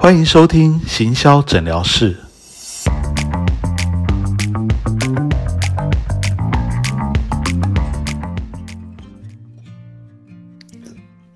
[0.00, 2.16] 欢迎收听行销诊疗室。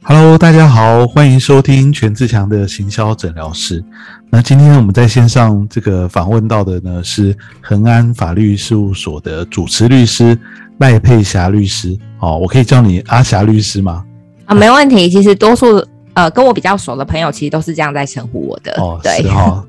[0.04, 3.84] Hello，大家好，欢迎收听全志强的行销诊疗室。
[4.30, 10.38] 那今天我们在线上这个访问到的呢是恒安法律事务所的主持律师
[10.78, 11.98] 赖佩霞律师。
[12.20, 14.04] 哦，我可以叫你阿霞律师吗？
[14.44, 15.10] 啊，没问题。
[15.10, 15.84] 其实多数
[16.14, 18.72] 呃跟我比较熟的朋友，其实都是这样在称呼我的。
[18.80, 19.24] 哦，对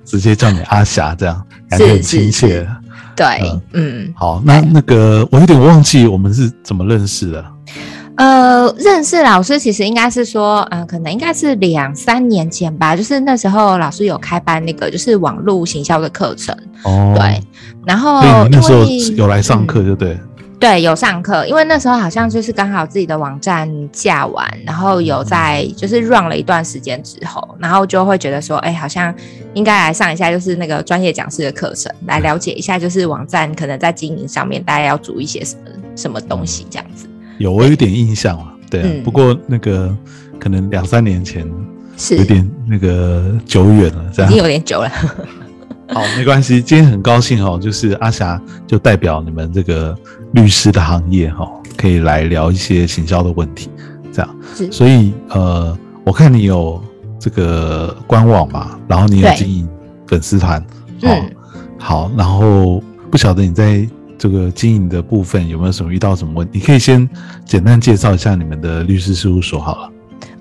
[0.05, 2.67] 直接叫你阿霞，这样感觉很亲切。
[3.15, 3.25] 对，
[3.73, 7.45] 嗯，好，那那个我有点忘记我们是怎么认识的。
[8.15, 17.41] 呃，认识老师其实应该是说，嗯、可能应该是两三年前吧，就是那时候老师有开班那个就是网络行销的课程，哦，对，
[17.85, 18.83] 然后那时候
[19.15, 20.17] 有来上课，就对。
[20.63, 29.13] 对，有上课，因为那时候好像就是刚好自己的网站架完，然后有在就是 run 了一段时间之后，然后就会觉得说，哎，好像
[29.55, 35.61] 应该来上一下就是那个专业讲师的课程，来了解一下就是网站可能在经营上面大家要注意些什么
[35.97, 37.09] 什么东西这样子。
[37.39, 38.83] 有，我有点印象啊，对啊。
[38.87, 39.93] 嗯不过那个
[40.39, 41.45] 可能两三年前
[41.97, 44.41] 是有点那个久远了，这样已经。
[44.41, 44.89] 有点久了，
[45.93, 46.59] 好，没关系。
[46.61, 49.95] 今天很高兴哦，就是阿霞就代表你们这个
[50.31, 53.69] 律师的行业哈、哦，可以来聊一些行销的问题，
[54.11, 54.35] 这样。
[54.55, 56.83] 是所以呃，我看你有
[57.19, 59.69] 这个官网嘛，然后你有经营
[60.07, 60.59] 粉丝团，
[61.03, 61.31] 哦，嗯
[61.77, 63.87] 好，然后不晓得你在
[64.17, 66.57] 这个经营的部分有没有什么遇到什么问题？
[66.57, 67.07] 你可以先
[67.45, 69.89] 简单介绍一下你们的律师事务所好了。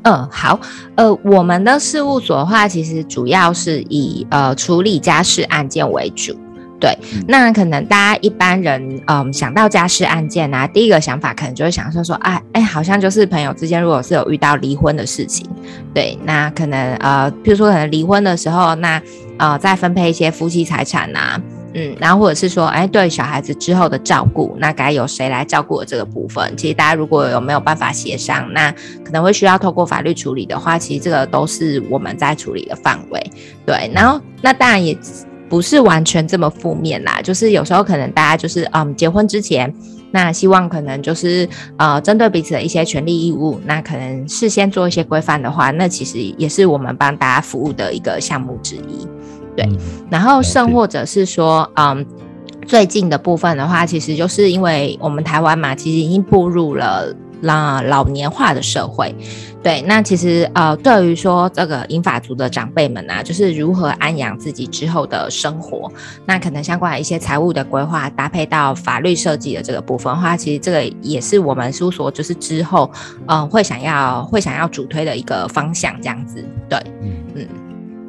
[0.02, 0.58] 嗯，好，
[0.96, 6.36] 呃，我们的事务所的话，其实主要是以呃处理家事案件为主。
[6.80, 15.48] 对，嗯那可能大家一般人，嗯，想到家事案件啊，第一个想法可能就会想说说，哎哎，好像就是朋友之间，如果是有遇到离婚的事情，
[15.94, 19.00] 对，那可能呃，譬如说可能离婚的时候，那
[19.38, 21.40] 呃，再分配一些夫妻财产呐、
[21.74, 28.70] 嗯，然后或者是说，哎，对小孩子之后的照顾，那该由谁来照顾这个部分，其实大家如果有没有办法协商，那
[29.04, 33.22] 可能会需要透过法律处理的话，其实这个都是我们在处理的范围。
[33.64, 34.96] 对，然后那当然也
[35.48, 39.72] 不是完全这么负面啦，就是有时候可能大家就是嗯结婚之前，
[40.10, 41.48] 那希望可能就是
[41.78, 49.06] 呃针对彼此的一些权利义务，那可能事先做一些规范的话，那其实也是我们帮大家服务的一个项目之一。
[49.56, 49.78] 对嗯
[50.10, 52.04] 然后甚或者是说，嗯，
[52.66, 59.14] 最近的部分的话，其实就是因为我们台湾嘛，其实已经步入了那老年化的社会。
[59.62, 65.88] 对，那其实呃，对于说这个英法族的长辈们啊，就是如何安养自己之后的生活，
[66.26, 72.90] 那可能相关的一些财务的规划，搭配到法律设计的这个部分的话，其实这个也是我们事务所就是之后
[73.28, 76.44] 嗯、呃会想要会想要主推的一个方向，这样子。
[76.68, 77.48] 对，嗯嗯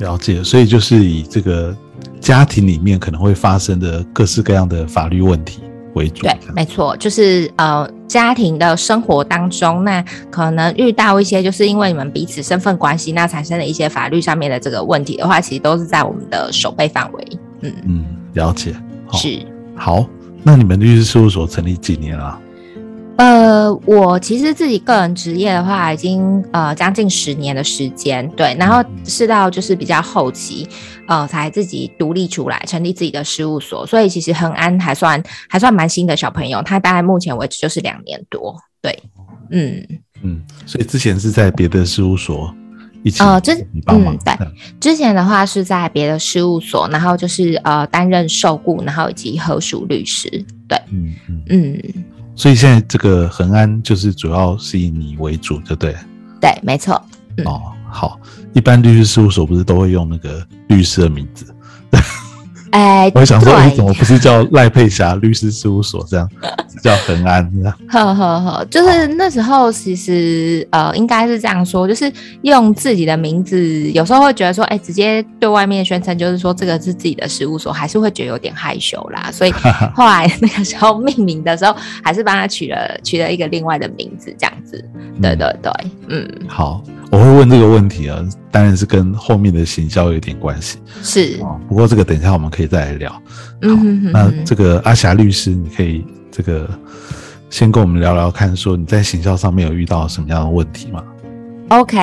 [0.03, 0.44] 了解。
[0.44, 1.75] 所以就是以这个
[2.19, 5.62] 家庭里面可能会发生的各式各样的法律问题
[5.94, 6.24] 为主。
[6.24, 17.28] 对没错，就是呃，家庭的生活当中，那可能遇到一些就是因为你们彼此身份关系，那产生的一些法律上面的这个问题的话，其实都是在我们的守备范围。
[17.62, 18.75] 嗯，嗯，了解。
[19.08, 19.40] 好是。
[19.75, 20.06] 好，
[20.44, 22.40] 那你们律师事务所成立几年了？
[23.18, 30.68] 呃，我其实自己个人职业的话，已经呃将近十年的时间，对，然后是到就是比较后期，
[31.07, 38.97] 呃，才自己独立出来，成立自己的事务所，所以其实恒安还算还算蛮新的小朋友，他大概目前为止就是两年多，对，
[39.51, 39.85] 嗯。
[40.25, 42.56] 嗯，所以之前是在别的事务所
[43.03, 44.47] 一起呃这你帮忙嗯对
[44.80, 50.30] 之前的话是在别的事务所，然后就是呃担任受雇，然后以及合署律师。
[50.66, 51.81] 对，嗯嗯，嗯，
[52.36, 56.00] 所以现在这个恒安就是主要是以你为主，就对了。
[56.42, 57.02] 对，没错。
[57.38, 58.20] 嗯哦，好，
[58.54, 61.46] 一般律师事务所不是都会用那个律师的名字？
[62.74, 66.28] 哎，我想说，哎，对怎么不是叫赖佩霞律师事务所这样，
[66.82, 67.78] 叫恒安这样？
[67.88, 72.12] 呵呵呵，就是那时候其实呃，应该是这样说，就是
[72.42, 79.30] 用自己的名字，有时候会觉得说，哎，直接对外面宣称就是说这个是自己的事务所，还是会觉得有点害羞啦。
[79.31, 79.52] 所以
[79.94, 84.84] 后来那个时候命名的时候，还是帮他取了取了一个另外的名字，这样子。
[85.22, 85.72] 对对对，
[86.08, 91.62] 嗯，好，我会问这个问题啊，当然是跟后面的行销有点关系是，哦。
[91.69, 93.21] 不过这个等一下我们可以再来聊。
[93.62, 96.68] 嗯哼哼那这个阿霞律师，你可以这个
[97.51, 101.04] 先跟我们聊聊看，说你在行销上面有遇到什么样的问题吗？
[101.69, 101.98] OK，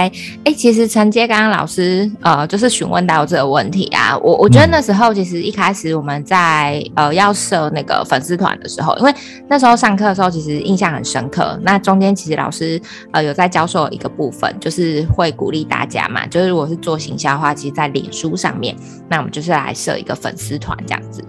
[0.44, 9.14] 哎，其实承接刚刚老师呃，就是询问到这个问题啊，我我觉得那时候其实一开始我们在呃要设那个粉丝团的时候，因为
[9.48, 12.80] 那时候上课的时候其实印象很深刻，那中间其实老师
[13.12, 18.74] 呃有在教授一个部分，就是会鼓励大家嘛，就是如果是做行销的话，其实在脸书上面，
[19.08, 21.22] 那我们就是来设一个粉丝团这样子。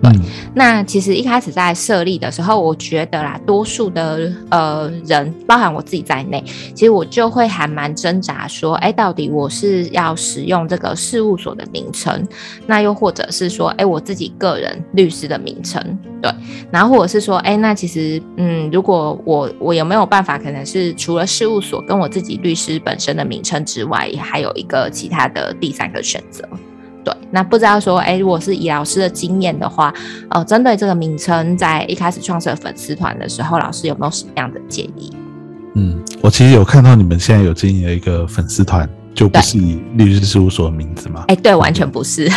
[0.00, 0.12] 对，
[0.54, 6.42] 那其实一开始在设立的时候，我觉得啦，多数的呃人，包含我自己在内，
[6.74, 12.24] 其实我就会还蛮挣扎，说，哎，到底我是要使用这个事务所的名称，
[12.66, 15.82] 那又或者是说，哎，我自己个人律师的名称，
[16.22, 16.32] 对，
[16.70, 26.48] 然后或者是说，哎，那其实，嗯，如果我我有没有办法，可能是除了事务所跟我自己律师本身的名称之外，还有一个其他的第三个选择。
[27.08, 29.92] 对，那不知道说，哎，如果是以老师的经验的话，
[30.28, 35.10] 呃，针对这个名称，在一开始创设粉丝团的时候，老师有没有什么样的建议？
[35.74, 41.24] 嗯，我其实有看到你们现在有经营了一个粉丝团，就不是以律师事务所的名字吗？
[41.28, 42.28] 哎，对，完全不是。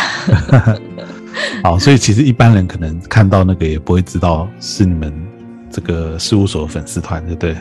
[1.62, 5.14] 好，所以其实一般人可能看到那个也不会知道是你们
[5.70, 7.58] 这个事务所的粉丝团，对不对？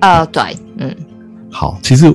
[0.00, 0.96] 呃，对，嗯。
[1.50, 2.10] 好，其实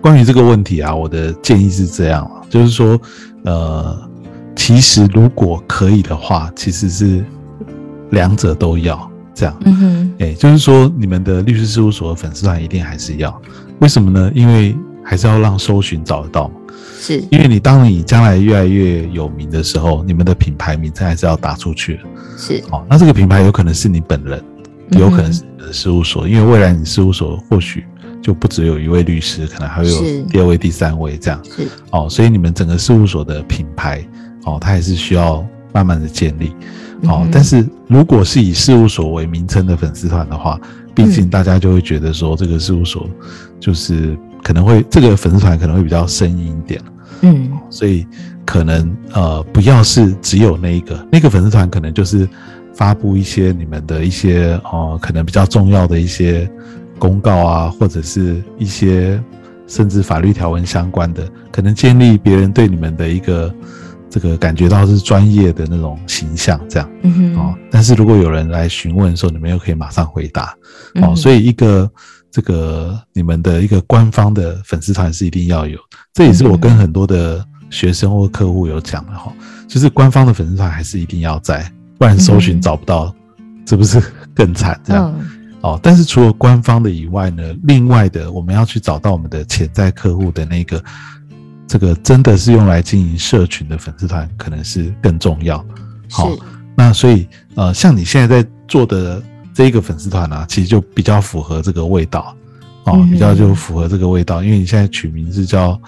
[0.00, 2.98] 关于这个问题啊，我的建议是这样就是说。
[3.44, 4.10] 呃，
[4.54, 7.24] 其实如果可以的话，其实是
[8.10, 9.56] 两者都要这样。
[9.64, 13.40] 嗯哼，哎，就是说你们的律师事务所的粉丝团一定还是要，
[13.80, 14.30] 为什么呢？
[14.34, 16.54] 因为还是要让搜寻找得到嘛。
[16.98, 21.98] 是，因为你当你将来越来越有名的时候，你们的品牌名称还是要打出去。
[22.36, 24.40] 是，哦，那这个品牌有可能是你本人，
[24.90, 25.42] 有可能是
[25.72, 27.84] 事务所，因为未来你事务所或许。
[28.22, 31.38] 就不只有一位律师，可能还有第二位、第三位这样。
[31.44, 34.02] 是哦，所以你们整个事务所的品牌
[34.44, 36.54] 哦，它也是需要慢慢的建立。
[37.02, 40.58] 哦，但是如果是以事务所为名称的粉丝团的话，
[40.94, 43.10] 毕竟大家就会觉得说这个事务所
[43.58, 46.80] 就是可能会这个粉丝团可能会比较生硬一点。
[47.22, 48.06] 嗯，所以
[48.46, 52.28] 可能呃不要是只有那一个那个粉丝团，可能就是
[52.72, 56.48] 发布一些你们的一些哦，可能比较重要的一些。
[57.02, 59.20] 公告啊，或者是一些
[59.66, 63.52] 甚至法律条文相关的，可能建立别人对你们的一个
[64.08, 66.88] 这个感觉到是专业的那种形象，这样
[67.36, 67.52] 哦。
[67.72, 70.54] 但是如果有人来询问的时候，你们又可以马上回答
[71.02, 71.12] 哦。
[71.16, 71.90] 所以一个
[72.30, 75.76] 这个你们的一个官方的粉丝团是一定要有，
[76.14, 79.32] 这也是我跟很多的学生或客户有讲的哈，
[79.66, 81.68] 就是官方的粉丝团还是一定要在，
[81.98, 83.12] 不然搜寻找不到，
[83.66, 84.00] 是不是
[84.36, 85.12] 更惨这样？
[85.62, 90.82] 哦，但是除了官方的以外呢，另外的我们要去找到我们的潜在客户的那个，
[91.68, 95.64] 这个真的是用来经营社群的粉丝团，可能是更重要。
[96.10, 96.28] 好，
[96.74, 99.22] 那所以呃，像你现在在做的
[99.54, 102.36] 这一个粉丝团呢，其实就比较符合这个味道，
[102.82, 105.80] 哦，比较就符合这个味道，因为你现在取名字叫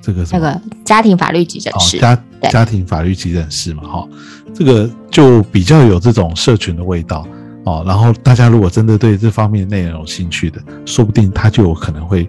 [0.00, 2.18] 这个那个家庭法律急诊室，家
[2.50, 4.08] 家庭法律急诊室嘛，哈，
[4.54, 7.28] 这个就比较有这种社群的味道。
[7.68, 12.26] 哦，然后大家如果真的对这方面内容有兴趣的，说不定他就有可能会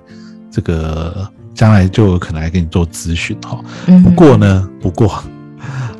[0.51, 1.25] 这个
[1.55, 3.57] 将来就有可能来给你做咨询哈。
[4.03, 5.23] 不过呢，不过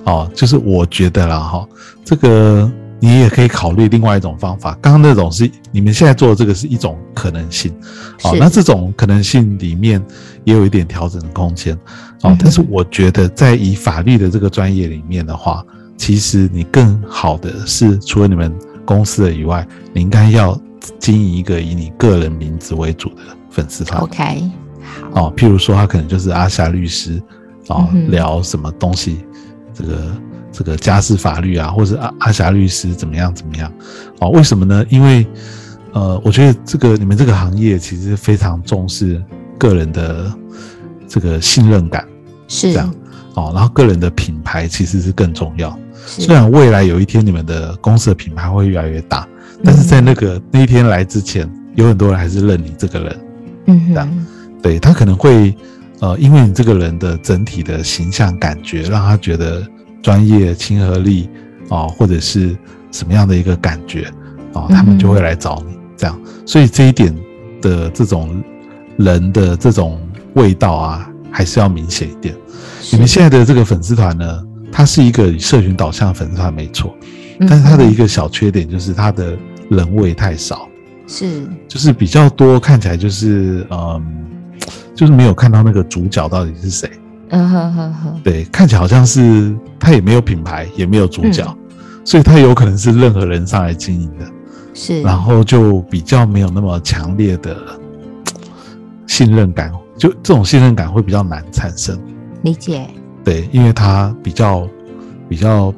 [0.04, 1.66] 哦，就是我觉得啦哈，
[2.04, 2.70] 这个
[3.00, 4.78] 你也可以考虑另外一种方法。
[4.82, 7.74] 刚刚那种是你们现在做的这个是一种可能性，
[8.24, 10.04] 哦，那这种可能性里面
[10.44, 11.74] 也有一点调整的空间
[12.24, 12.36] 哦。
[12.38, 15.64] 但是我觉得在以法律的这个专业里面的话，
[15.96, 18.54] 其实你更好的是除了你们。
[18.90, 20.60] 公司的以外，你应该要
[20.98, 23.22] 经营一个以你个人名字为主的
[23.52, 24.02] 粉丝团。
[24.02, 24.50] OK，
[25.14, 25.28] 好。
[25.28, 27.22] 哦，譬如说，他可能就是阿霞律师，
[27.68, 29.20] 哦，聊什么东西，
[29.76, 30.18] 这个
[30.52, 33.72] 这个家事法律啊，或者阿阿霞律师怎么样怎么样？
[34.22, 34.84] 哦，为什么呢？
[34.90, 35.28] 因为
[35.94, 39.24] 呃，我觉得这个你们这个行业其实非常重视
[39.60, 40.34] 个人的
[41.08, 42.04] 这个信任感，
[42.48, 42.92] 是这样。
[43.36, 45.78] 哦，然后个人的品牌其实是更重要。
[46.06, 49.28] 虽然未来有一天你们的公司的品牌会越来越大，
[49.64, 53.22] 但是在那个那一天来之前，有很多人还是认你这个人，
[53.68, 54.26] 嗯，这样，
[54.62, 55.56] 对他可能会，
[56.00, 59.66] 呃，因为你这个人的整体的形象感觉，让他觉得
[60.02, 61.30] 专业、亲和力，
[61.70, 62.58] 哦，或者是
[62.92, 64.12] 什么样的一个感觉，
[64.54, 67.16] 哦，他们就会来找你，这样，所以这一点
[67.62, 68.44] 的这种
[68.98, 70.00] 人的这种
[70.34, 72.36] 味道啊，还是要明显一点。
[72.92, 74.44] 你们现在的这个粉丝团呢？
[74.72, 76.96] 它是一个社群导向粉丝团，没错，
[77.40, 79.38] 但是它的一个小缺点就是它的
[79.70, 80.68] 人味太少，
[81.08, 84.04] 是，就是比较多，看起来就是嗯，
[84.96, 86.90] 就是没有看到那个主角到底是谁，
[87.30, 91.46] 嗯哼哼哼，对，看起来好像是他也没有品牌，也没有主角，
[92.06, 94.26] 所以他有可能是任何人上来经营的，
[94.74, 97.58] 是，然后就比较没有那么强烈的
[99.08, 99.72] 信任感。
[99.98, 102.00] 就这种信任感会比较难产生。
[102.44, 102.88] 理解。
[103.30, 104.68] 对，因为它比较
[105.30, 105.72] 比较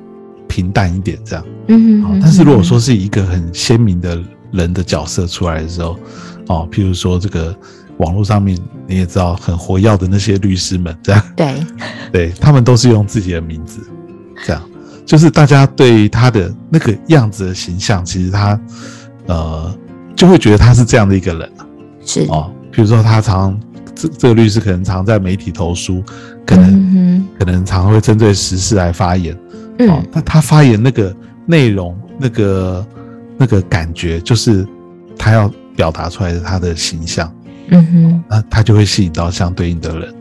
[0.47, 1.45] 平淡一点，这样。
[1.67, 4.17] 嗯哼，但是如果说是一个很鲜明的
[4.51, 5.99] 人的角色出来的时候，
[6.47, 7.53] 哦，譬如说这个
[7.97, 11.55] 网络上面你也知道很活跃的那些律师们，这样，对，
[12.09, 13.85] 对他们都是用自己的名字，
[14.45, 14.61] 这样，
[15.05, 18.57] 就是大家对他的那个样子的形象，其实他
[19.27, 19.77] 呃
[20.15, 21.67] 就会觉得他是这样的一个人啊。
[22.05, 23.59] 是，哦，比如说他常
[24.01, 26.03] 这这个律师可能常在媒体投书，
[26.45, 29.37] 可能、嗯可能常会针对时事来发言。
[29.79, 31.15] 嗯，，那他发言那个
[31.45, 32.87] 内容、那个
[33.37, 34.67] 那个感觉，就是
[35.17, 37.33] 他要表达出来的他的形象，
[37.69, 40.13] 嗯哼，那他就会吸引到相对应的人，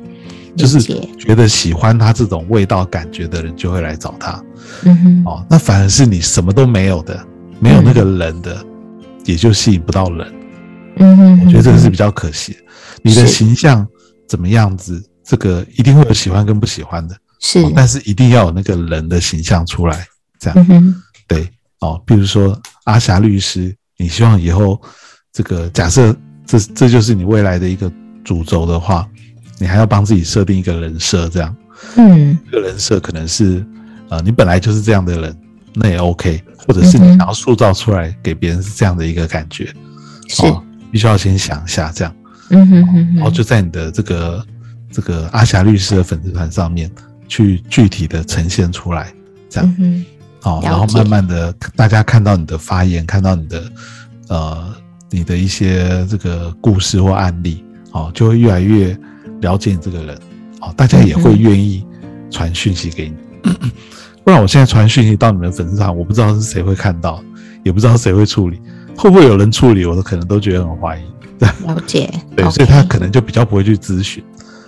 [0.57, 0.81] 就是
[1.19, 4.43] 觉得喜欢他这种味道感觉的人就会来找他。
[4.85, 7.19] 嗯哼，哦，那反而是你什么都没有的，
[7.59, 8.65] 没有那个人的，
[9.27, 10.27] 也就吸引不到人。
[11.01, 12.59] 嗯哼，我觉得这个是嗯比较可惜的。
[13.03, 13.87] 你的形象
[14.29, 20.07] 怎么样子，这个一定会有喜欢跟不喜欢的，是，哦但是一定要有那个人的形象出来，
[20.39, 20.67] 这样。
[20.69, 20.95] 嗯，
[21.27, 21.49] 对，
[21.81, 24.81] 哦，比如说阿霞律师，你希望以后
[25.33, 26.15] 这个假设
[26.47, 27.91] 这这就是你未来的一个
[28.23, 29.09] 主轴的话，
[29.59, 31.57] 你还要帮自己设定一个人设，这样。
[31.97, 33.65] 嗯，这个人设可能是
[34.11, 35.37] 呃你本来就是这样的人，
[35.75, 39.73] 那也 OK，或者是你想要塑造出来给别人是这样的一个感觉，
[40.29, 42.15] 是，哦，必须要先想一下这样，
[42.51, 44.45] 嗯哼哼哼，然后就在你的这个
[44.91, 46.91] 这个阿霞律师的粉丝团上面
[47.29, 49.13] 去具体的呈现出来，
[49.49, 49.77] 这样。
[49.79, 50.05] 嗯
[50.43, 53.73] 哦，然后慢慢的，大家看到你的发言，看到你的
[54.29, 54.75] 呃
[55.11, 58.99] 你的一些这个故事或案例，哦，就会越来越
[59.43, 60.19] 了解你这个人，
[60.63, 61.85] 哦，大家也会愿意
[62.31, 63.17] 传讯息给你。
[64.25, 67.23] 不然我现在传讯息到你们的粉丝团，我不知道是谁会看到，
[67.63, 68.59] 也不知道谁会处理，
[69.01, 71.01] 会不会有人处理，我都可能都觉得很怀疑。
[71.41, 74.23] 哼， 了解， 对所以他可能就比较不会去咨询。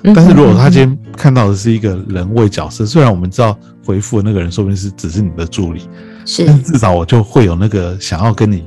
[0.05, 5.83] 嗯但是如果他今天看到的是一个人为角色，虽然我们知道回复的那个人说不定是只是你的助理，
[6.27, 6.45] 是。
[6.45, 8.65] 但至少我就会有那个想要跟你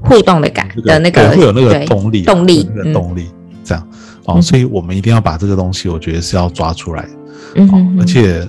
[0.00, 2.94] 互动的感这的那个对会有那个对动力啊，动力有那个嗯。
[2.94, 3.26] 动力，
[3.62, 3.86] 这样。
[4.24, 8.48] 哦，嗯所以我们一定要把这个东西，我觉得是要抓出来，哦嗯而且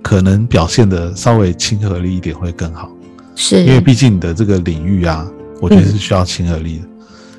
[0.00, 2.88] 可能表现的稍微亲和力一点会更好，
[3.34, 3.64] 是。
[3.64, 5.26] 因为毕竟你的这个领域啊，
[5.62, 6.84] 我觉得是需要亲和力的。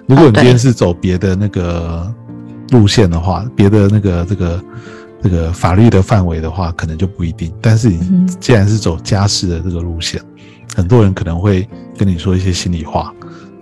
[0.07, 2.09] 如果哦你今天是走别的那个
[2.71, 4.63] 路线的话，别的那个这个
[5.21, 7.53] 这个法律的范围的话，可能就不一定。
[7.61, 10.21] 但是你既然是走家事的这个路线，
[10.73, 13.13] 很多人可能会跟你说一些心里话。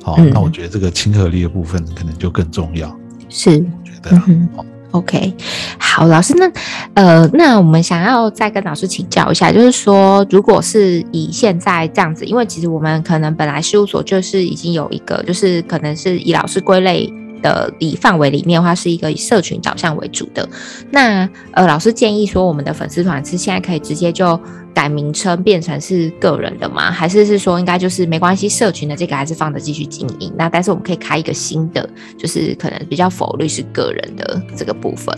[0.03, 2.95] 好、嗯那我觉得这个亲和力的部分可能就更重要。
[3.29, 5.33] 是我觉得啊、嗯哼，OK，
[5.77, 6.51] 好，老师，那
[6.93, 17.11] 呃，那我们想要再跟老师请教一下，就是说，如果是以现在这样子，因为其实我们可能本来事务所就是已经有一个，就是可能是以老师归类。
[17.41, 20.47] 的里范围里面的话，是一个以社群导向为主的。
[20.89, 24.39] 那呃，老师建议说，我们的粉丝团是现在可以直接就
[24.73, 26.91] 改名称变成是个人的吗？
[26.91, 30.31] 还是是说应该就是没关系，社群的这个还是放着继续经营？
[30.37, 35.17] 那但是我们可以开一个新的，就是可能比较否律是个人的这个部分。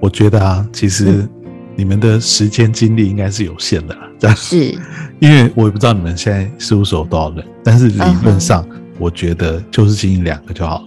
[0.00, 1.28] 我觉得啊，其实嗯
[1.76, 4.36] 你们的时间精力应该是有限的啦，这样。
[4.36, 4.74] 是，
[5.18, 8.66] 因为我也不知道你们现在事务所有多少人，但是理论上
[8.98, 10.84] 我觉得就是经营两个就好了，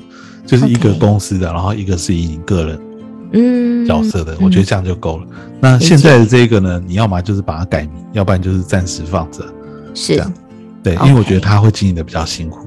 [0.48, 2.80] 就是一个公司的，然后一个是以你个人
[3.34, 4.38] 嗯，角色的，嗯。
[4.42, 5.28] 我觉得这样就够了。
[5.60, 9.44] 那现在的这个呢，你要么就是把它改名，要不然就是暂时放着，
[9.94, 10.16] 是。
[10.16, 10.34] 这样。
[10.82, 12.66] 对，因为我觉得他会经营的比较辛苦，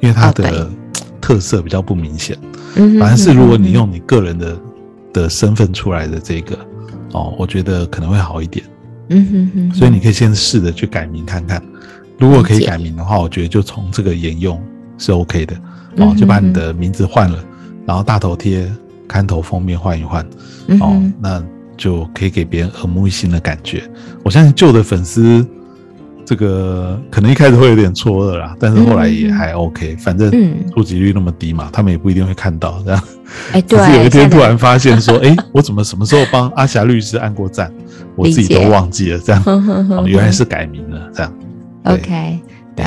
[0.00, 0.70] 因为他的
[1.20, 2.36] 特色比较不明显。
[2.76, 4.56] 嗯反而是如果你嗯用你个人的
[5.12, 6.58] 的身份出来的这个，
[7.12, 8.66] 哦，我觉得可能会好一点。
[9.08, 11.62] 嗯哼哼，所以你可以先试着去改名看看，
[12.18, 14.60] 如果可以改名的话，我觉得就从这个沿用
[14.98, 15.54] 是 OK 的
[15.98, 17.38] 哦就把你的名字换了，
[17.86, 18.70] 然后大头贴、
[19.06, 20.22] 刊头封面换一换
[20.80, 21.44] 哦嗯，那
[21.76, 23.82] 就可以给别人耳目一新的感觉。
[24.22, 25.46] 我相信旧的粉丝
[26.24, 33.02] 这个可能一开始会有点错愕啦，但是后来也还 OK，反正嗯触及率那么低嘛，他们也不一定会看到这样。
[33.52, 37.70] 哎， 只对，是有一天突然发现说，哎，我怎么什么时候帮阿霞律师按过赞，
[38.16, 39.42] 我自己都忘记了这样。
[39.44, 41.32] 哦，原来是改名了，这样。
[41.84, 42.40] OK，
[42.74, 42.86] 对，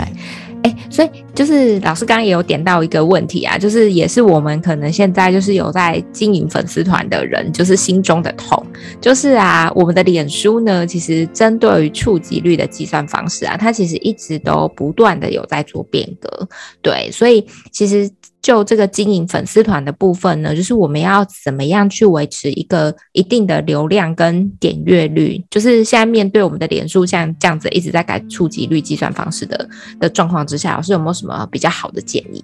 [0.90, 8.62] 所以就是老师刚刚也有点到一个问题啊，就是也是我们可能现在就是有在经营粉丝团的人，就是心中的痛，
[9.02, 16.48] 就是啊，我们的脸书呢，其实针对于触及率的计算方式啊，它其实一直都不断的有在做变革，
[16.82, 18.10] 对，所以其实
[18.48, 32.42] 就这个经营粉丝团的部分呢，就是我们要怎么样去维持一个一定的流量跟点阅率，就是现在面对我们的脸书像这样子一直在改触及率计算方式的的状况之下，老师有没有什么比较好的建议？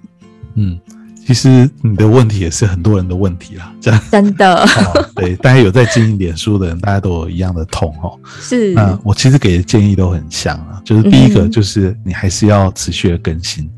[0.56, 0.78] 嗯，
[1.26, 4.00] 其实你的问题也是很多人的问题啦，这样。
[4.10, 8.18] 真的， 哦、对，大家有在经营脸书的人，大家都有一样的痛哦。
[8.40, 13.68] 是，那我其实给的建议都很像啊，就是第一个就是你还是要持续的更新，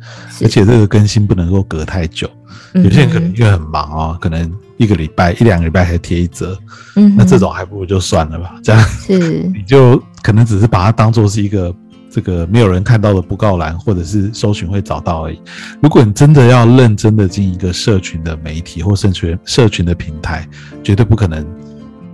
[0.42, 2.28] 而且这个更新不能够隔太久。
[2.74, 6.58] 有些人可能因为很忙哦，可能一个礼拜一两个礼拜才贴一则，
[6.96, 8.82] 嗯，那这种还不如就算了吧，这样。
[8.82, 9.18] 是。
[9.54, 11.74] 你就可能只是把它当做是一个
[12.16, 15.38] 这个没有人看到的布告栏，或者是搜寻会找到而已。
[15.82, 20.48] 如果你真的要认真的经营一个社群的媒体或社群社群的平台，
[20.82, 21.46] 绝对不可能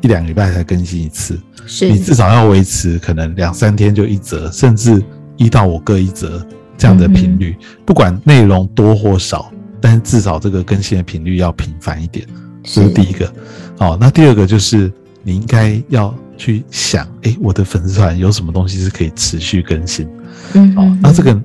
[0.00, 5.00] 一两个礼拜才更新一次，是你至少要维持可能两三天就一则，甚至
[5.36, 6.44] 一到五个一则
[6.76, 7.56] 这样的频率，
[7.86, 9.52] 不管内容多或少。
[9.80, 12.26] 但是至少这个更新的频率要频繁一点，
[12.64, 13.32] 这是第一个。
[13.78, 14.92] 哦，那第二个就是
[15.22, 16.12] 你应该要
[16.42, 20.08] 去想，哎，我的粉丝团有什么东西是可以持续更新？
[20.54, 21.42] 嗯，哦，那这个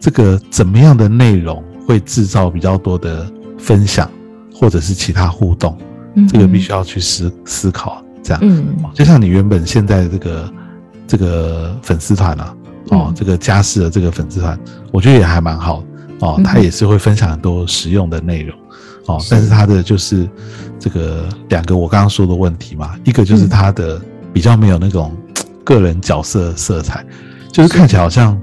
[0.00, 4.10] 这个怎么样的内容会制造比较多的分享，
[4.52, 5.78] 或者是其他互动？
[6.28, 8.04] 这个必须要去思思考。
[8.24, 10.52] 这样，嗯，就像你原本现在这个
[11.06, 12.56] 这个粉丝团啊，
[12.88, 14.58] 哦，这个家事的这个粉丝团，
[14.90, 15.84] 我觉得也还蛮好。
[16.18, 18.58] 哦，他也是会分享很多实用的内容，
[19.06, 20.28] 哦，但是他的就是
[20.78, 23.98] 这个两个我刚刚说的问题嘛，一个就是他的
[24.32, 25.16] 比较没有那种
[25.64, 27.04] 个人角色色彩，
[27.52, 28.40] 就是看起来好像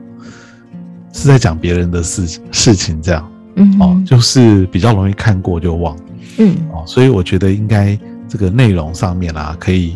[1.13, 5.97] 是在讲别人的事事情这样，嗯，哦，就是比较容易看过就忘，
[6.37, 9.95] 嗯，哦，所以我觉得应该这个内容上面啊，可以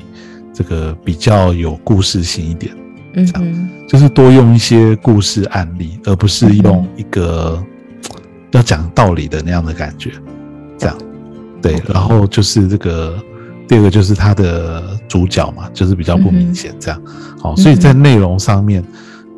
[0.53, 2.75] 这个比较有故事性一点，
[3.13, 3.69] 嗯，这样。
[3.87, 7.61] 就是多用一些故事案例，而不是用一个。
[8.53, 10.11] 要讲道理的那样的感觉，
[10.77, 10.97] 这样，
[11.61, 13.17] 对，然后就是这个
[13.71, 17.01] 第二个就是它的主角嘛，就是比较不明显这样，
[17.39, 18.83] 好，所以在内容上面，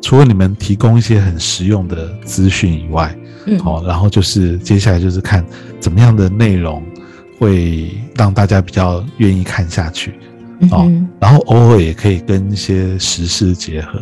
[0.02, 5.46] 除了你们提供一些很实用的资讯以外，嗯，好，然后就是接下来就是看
[5.78, 6.82] 怎么样的内容
[7.38, 10.14] 会让大家比较愿意看下去，
[10.72, 14.00] 哦，然后偶尔也可以跟一些时事结合，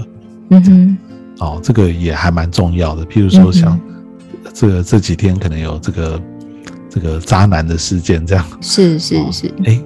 [0.49, 0.97] 嗯哼，
[1.41, 3.79] 哦，这个也还蛮重要的，譬如说像。
[4.55, 6.23] 这个这几天可能有这个
[6.91, 8.45] 这个渣男的事件，这样。
[8.61, 9.81] 是是是，哎，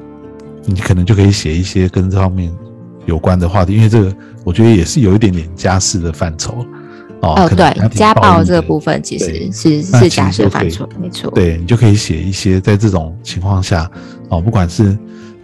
[0.67, 2.53] 你可能就可以写一些跟这方面
[3.07, 6.67] 有关的话题，因为这个我觉得也是有一点点家事的范畴
[7.23, 7.49] 哦。
[7.57, 11.31] 对，家暴这个部分其实是是家事范畴，没错。
[11.31, 13.91] 对你就可以写一些在这种情况下
[14.29, 14.99] 哦，不管是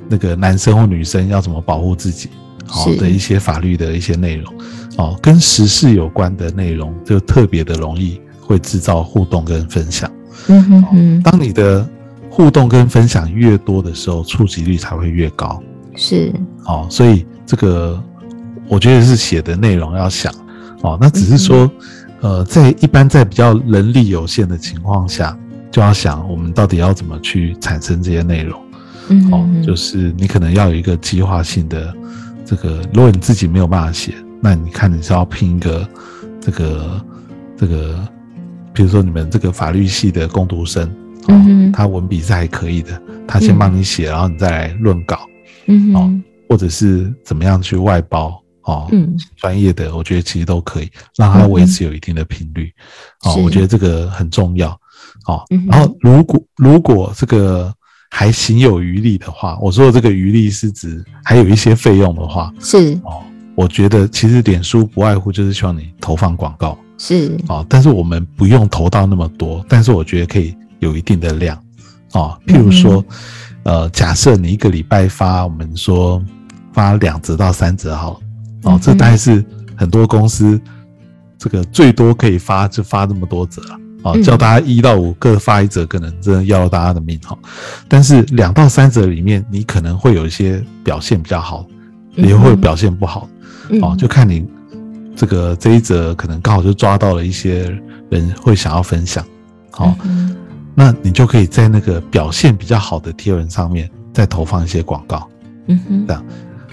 [0.08, 2.28] 那个男生或女生要怎么保护自己
[2.68, 4.52] 哦的一些法律的一些内容
[4.98, 8.20] 哦，跟时事有关的内容就特别的容易。
[8.44, 10.10] 会制造互动跟分享，
[10.48, 11.22] 嗯哼哼。
[11.22, 11.88] 当你的
[12.34, 15.62] 互动跟分享越多的时候，触及率才会越高。
[15.94, 16.32] 是，
[16.64, 18.02] 哦，所以这个
[18.68, 20.32] 我觉得是写的内容要想，
[20.80, 21.70] 哦，那只是说，
[22.22, 25.36] 呃，在一般在比较人力有限的情况下，
[25.70, 28.58] 就要想我们到底要怎么去产生这些内容。
[29.10, 31.94] 嗯，哦，就是你可能要有一个计划性的
[32.46, 35.86] 这个，如果你自己没有办法写，那你看你是要拼一个
[36.40, 37.04] 这个
[37.58, 37.94] 这个。
[38.74, 40.90] 比如说你们这个法律系的攻读生，
[41.28, 45.20] 嗯他文笔是还可以的，他先帮你写，然后你再来论稿，
[45.66, 46.12] 嗯哦，
[46.48, 52.70] 或者是怎么样去外包，哦，嗯，专业的，我觉得其实都可以，让它维持有一定的频率，
[53.24, 54.70] 哦，我觉得这个很重要，
[55.26, 57.72] 哦，然后如果如果这个
[58.10, 63.22] 还行有余力的话，我说的这个余力是指还有一些费用的话，是，哦，
[63.54, 66.76] 我觉得其实脸书不外乎就是希望你投放广告。
[66.98, 67.36] 是。
[67.48, 71.58] 哦，但是我们不用投到那么多，但是我觉得可以有一定的量。
[72.12, 72.38] 哦。
[72.46, 73.04] 譬如说，
[73.62, 76.22] 呃，假设你一个礼拜发，我们说
[76.72, 78.20] 发两折到三折好
[78.64, 79.44] 了，哦，这大概是
[79.76, 80.60] 很多公司
[81.38, 83.78] 这个最多可以发就发这么多折了。
[84.02, 87.38] 哦，叫大家一到五各发一折，可能真的要了大家的命哈。
[87.88, 91.64] 但是两到三折里面，你可能会有一些表现比较好，
[92.16, 93.28] 也会表现不好
[93.80, 94.46] 哦，就看你。
[95.14, 97.70] 这个这一折可能刚好就抓到了一些
[98.08, 99.22] 人会想要分享，
[99.70, 99.94] 好，
[100.74, 105.28] 那你就可以在那个表现比较好的贴文上面再投放一些广告，
[105.66, 106.24] 嗯哼，这样，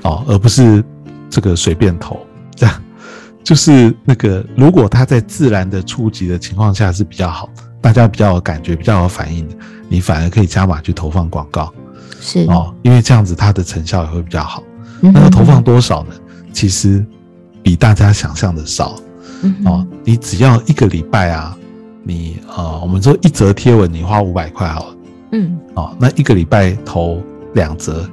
[0.04, 0.84] 哦，而不是
[1.30, 2.20] 这个随便投，
[2.56, 2.84] 这样，
[3.44, 7.50] 就是那个如果它在自然的触及的情况下是比较好，
[7.82, 9.56] 大家比较有感觉、比较有反应的，
[9.88, 11.74] 你反而可以加码去投放广告，
[12.22, 14.64] 是哦，因为这样子它的成效也会比较好。
[15.02, 16.16] 那要投放多少呢？
[16.54, 17.06] 其实。
[17.62, 18.96] 比大家想象的少，
[19.66, 21.56] 哦，你只要一个礼拜啊，
[22.04, 24.98] 你呃，我们说一则贴文你花五百块好了，
[25.34, 27.22] 嗯，哦，那一个礼拜投
[27.54, 28.10] 两则，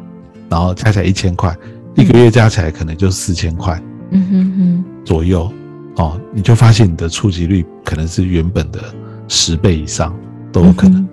[0.49, 1.57] 然后加起来一千块，
[1.95, 5.51] 一个月加起来可能就四千块，嗯哼哼，左右，
[5.97, 8.81] 哦，你就发现你的触及率可能是原本的
[9.29, 10.15] 十倍以上
[10.53, 11.09] 都有可能，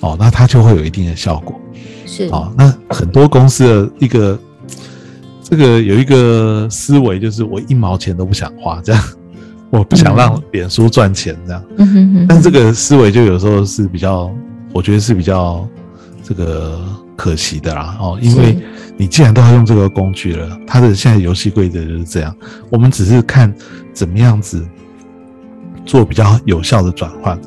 [0.00, 1.58] 哦，那它就会有一定的效果。
[2.06, 2.26] 是。
[2.28, 4.38] 哦，那很多公司的一个
[5.42, 9.02] 这个有一个思维就是我一毛钱都不想花，这样
[9.70, 11.62] 我不想让脸书赚钱这样。
[11.76, 14.30] 嗯哼哼，但这个思维就有时候是比较，
[14.72, 15.68] 我觉得是比较
[16.22, 16.80] 这个
[17.16, 17.96] 可惜的啦。
[18.00, 18.58] 哦，因为
[18.96, 22.34] 你既然都要用这个工具了，它的现在游戏规则就是这样，
[22.70, 23.54] 我们只是看
[23.92, 24.66] 怎么样子
[25.84, 27.38] 做比较有效的转换。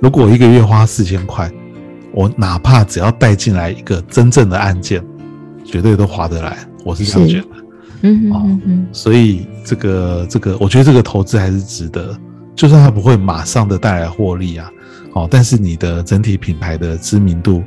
[0.00, 1.50] 如果我一个月花四千块，
[2.12, 5.04] 我哪怕只要带进来一个真正的案件，
[5.64, 6.56] 绝对都划得来。
[6.84, 7.46] 我是这样觉得。
[8.02, 12.16] 嗯哼哼哼，所以这个这个，我觉得这个投资还是值得，
[12.54, 14.70] 就算它不会马上的带来获利啊，
[15.14, 17.62] 哦，但是你的整体品牌的知名度，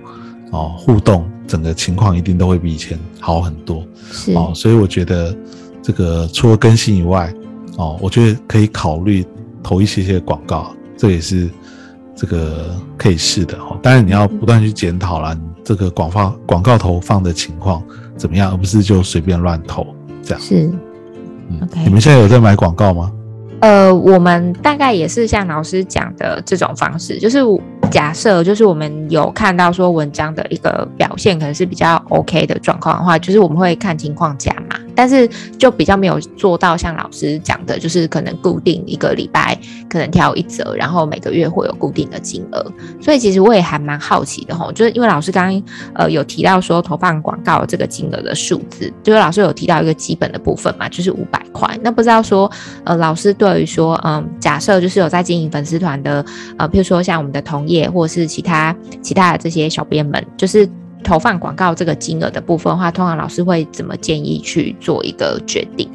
[0.51, 3.85] 哦，互动整个情况一定都会比以前好很多。
[4.11, 5.35] 是哦，所以我觉得
[5.81, 7.33] 这个除了更新以外，
[7.77, 9.25] 哦，我觉得可以考虑
[9.63, 11.49] 投一些些广告，这也是
[12.15, 13.79] 这个可以试的哦。
[13.81, 17.81] 当然你要不断去检讨啦，你这个广放广告投放的情况
[18.17, 19.87] 怎么样，而不是就随便乱投
[20.25, 20.41] 这样。
[20.41, 20.69] 是，
[21.85, 23.11] 你们现在有在买广告吗？
[23.61, 27.39] 呃，我们大概也是像老师讲的这种方式，就是
[27.91, 39.57] 假设就是我们有看到说文章的一个表现可能是比较 OK 的状况的话，就是我们会看情况加嘛，但是就比较没有做到像老师讲的，就是可能固定一个礼拜
[39.89, 42.65] 可能挑一折，然后每个月会有固定的金额。
[43.01, 51.77] 所以其实我也还蛮好奇的吼，就是因为老师刚刚呃有提到说投放广告这个金额的数字，就是老师有提到一个基本的部分嘛，就是五百块。
[51.81, 52.51] 那不知道说
[52.83, 56.25] 呃老师对于说嗯假设就是有在经营粉丝团的
[56.57, 60.69] 呃，譬如说像我们的同业或者是其他其他的这些小编们，就是
[61.03, 65.89] 投放广告这个金额的部分的话，通常老师会怎么建议去做一个决定？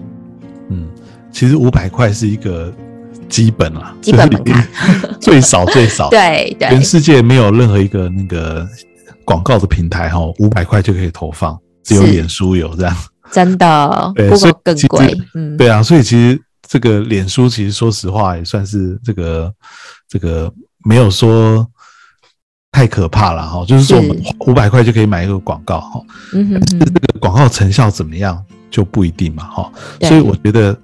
[0.68, 0.88] 嗯，
[1.32, 2.72] 其实五百块是一个
[3.28, 4.66] 基本啦，基本门槛
[5.20, 8.66] 最少最少，对对全世界没有任何一个那个
[9.24, 12.96] 广告的平台哈，五百块就可以投放，只有脸书有这样。
[13.32, 19.52] 真的 对所以更贵，嗯，对啊，所以其实这个脸书其实说实话也算是这个
[20.08, 20.52] 这个
[20.84, 21.66] 没有说
[22.72, 24.34] 太可怕了哈，就是说我们是。
[24.40, 26.00] 五百块就可以买一个广告哈，
[26.34, 30.76] 嗯哼哼，这个广告成效怎么样就不一定嘛哈，所以我觉得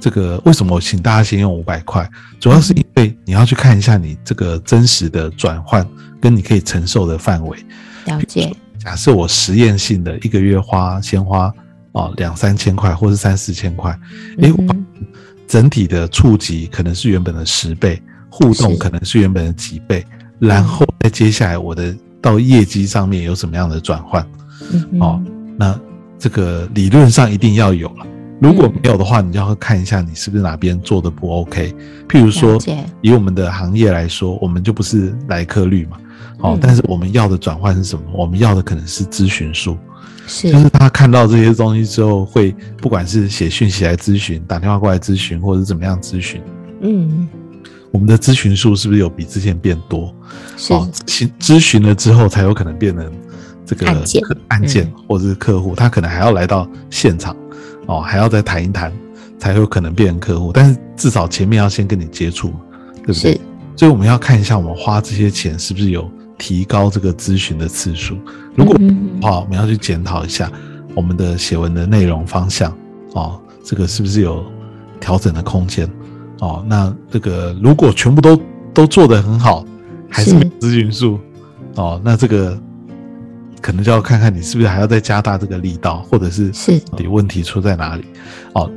[0.00, 2.08] 这个为什么我请大家先用五百块，
[2.40, 5.86] 主要是因为你要去看一下你这个真实的转换
[6.20, 7.58] 跟你可以承受的范围。
[8.06, 11.52] 了解，假设我实验性的一个月花先花
[11.92, 13.90] 哦两三千块或是三四千块，
[14.40, 14.86] 诶，我嗯哼
[15.46, 18.02] 整体的触及可能是原本的十倍，
[18.38, 20.04] 互动可能是原本的几倍，
[20.38, 24.24] 然后再接下来我的到业绩上面有什么样的转换。
[24.72, 25.20] 嗯哦，
[25.56, 25.78] 那
[26.18, 28.06] 这个理论上一定要有了。
[28.40, 31.74] 如果没有的话，你就要看一下你是不是哪边做的不 OK。
[32.08, 32.56] 譬如说，
[33.00, 35.96] 以我们的行业来说，我们就不是来客率嘛，
[36.38, 36.58] 哦，嗯。
[36.62, 38.02] 但是我们要的转换是什么？
[38.12, 39.76] 我们要的可能是咨询数，
[40.28, 40.52] 是。
[40.52, 46.40] 就是他看到这些东西之后，会不管是写讯息来咨询、打电话过来咨询，或者是怎么样咨询，
[46.82, 47.28] 嗯
[47.90, 50.14] 我们的咨询数是不是有比之前变多？
[50.56, 53.10] 是哦，咨咨询了之后，才有可能变成
[53.64, 57.36] 这个案件案件嗯或者是客户，他可能还要来到现场，
[57.86, 58.92] 哦，还要再谈一谈，
[59.38, 60.52] 才有可能变成客户。
[60.52, 62.52] 但是至少前面要先跟你接触，
[63.04, 63.40] 对不对？
[63.76, 68.18] 所以我们要看一下，我们花这些钱是不是有提高这个咨询的次数。
[68.54, 70.50] 如果嗯的话，我们要去检讨一下
[70.94, 72.76] 我们的写文的内容方向
[73.14, 74.44] 哦，这个是不是有
[75.00, 75.88] 调整的空间
[76.40, 76.64] 哦？
[76.68, 78.40] 那这个如果全部都
[78.72, 79.64] 都做得很好，
[80.08, 81.18] 还是是没有咨询数
[81.76, 82.58] 哦，那这个
[83.60, 88.04] 可能就要看看你是不是还要再加大这个力道，或者是是到底问题出在哪里
[88.54, 88.70] 哦。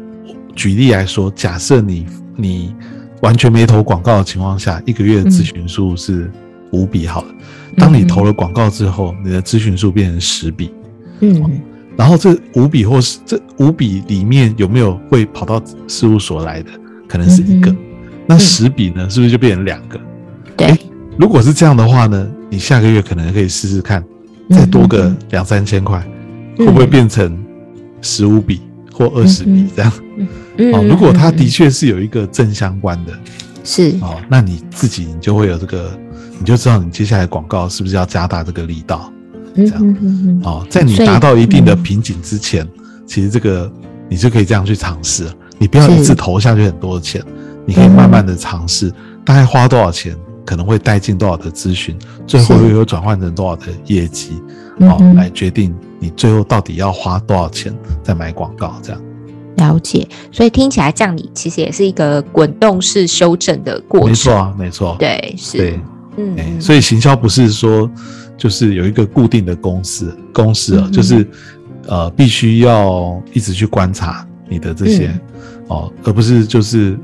[0.55, 2.75] 举例来说，假设你你
[3.21, 6.29] 完全没投广告的情况下，一个月的咨询数是
[6.71, 7.27] 五笔好了。
[7.77, 10.73] 当你投了广告之后，你的咨询数变成十笔，
[11.21, 11.61] 嗯
[11.95, 16.71] 然后这五笔或是这五笔里面有没有会跑到事务所来的？
[17.11, 17.69] 可能是一个。
[17.71, 17.77] 嗯
[18.27, 19.99] 那十笔呢，是不是就变成两个？
[20.55, 20.79] 对诶，
[21.17, 24.01] 如果是这样的话呢，你下个月可能可以试试看，
[24.51, 26.01] 再多个嗯两三千块，
[26.57, 27.37] 嗯会不会变成
[28.01, 28.61] 十五笔
[28.93, 29.91] 或二十笔嗯这样？
[30.57, 33.11] 嗯哦，如果它的嗯确是有一个正相关的
[33.65, 35.91] 是哦，那你自己你就会有这个，
[36.39, 39.11] 你就知道你接下来广告是不是要加大这个力道。
[39.55, 42.65] 嗯这样哦，在你达到一定的嗯瓶颈之前，
[43.05, 43.69] 其实这个
[44.07, 45.33] 你就可以这样去尝试了。
[45.61, 47.23] 你不要一次投下去很多的钱，
[47.67, 48.91] 你可以慢慢的尝试，
[49.23, 51.95] 大概花多少钱，可能会带进多少的咨询，
[52.25, 54.41] 最后是又有转换成多少的业绩，
[54.79, 57.71] 哦，嗯来决定你最后到底要花多少钱
[58.01, 58.99] 再买广告这样。
[59.57, 64.09] 了解，所以听起来这样，你其实也是一个滚动式修正的过程。
[64.09, 64.95] 没错啊，没错。
[64.97, 65.57] 对，是。
[65.59, 65.79] 对。
[66.17, 67.89] 嗯哎、所以行销不是说
[68.35, 70.91] 就是有一个固定的公式公式啊，嗯。
[70.91, 71.25] 就是
[71.85, 75.21] 呃必须要一直去观察你的这些、嗯
[75.71, 76.97] 哦，而不是就是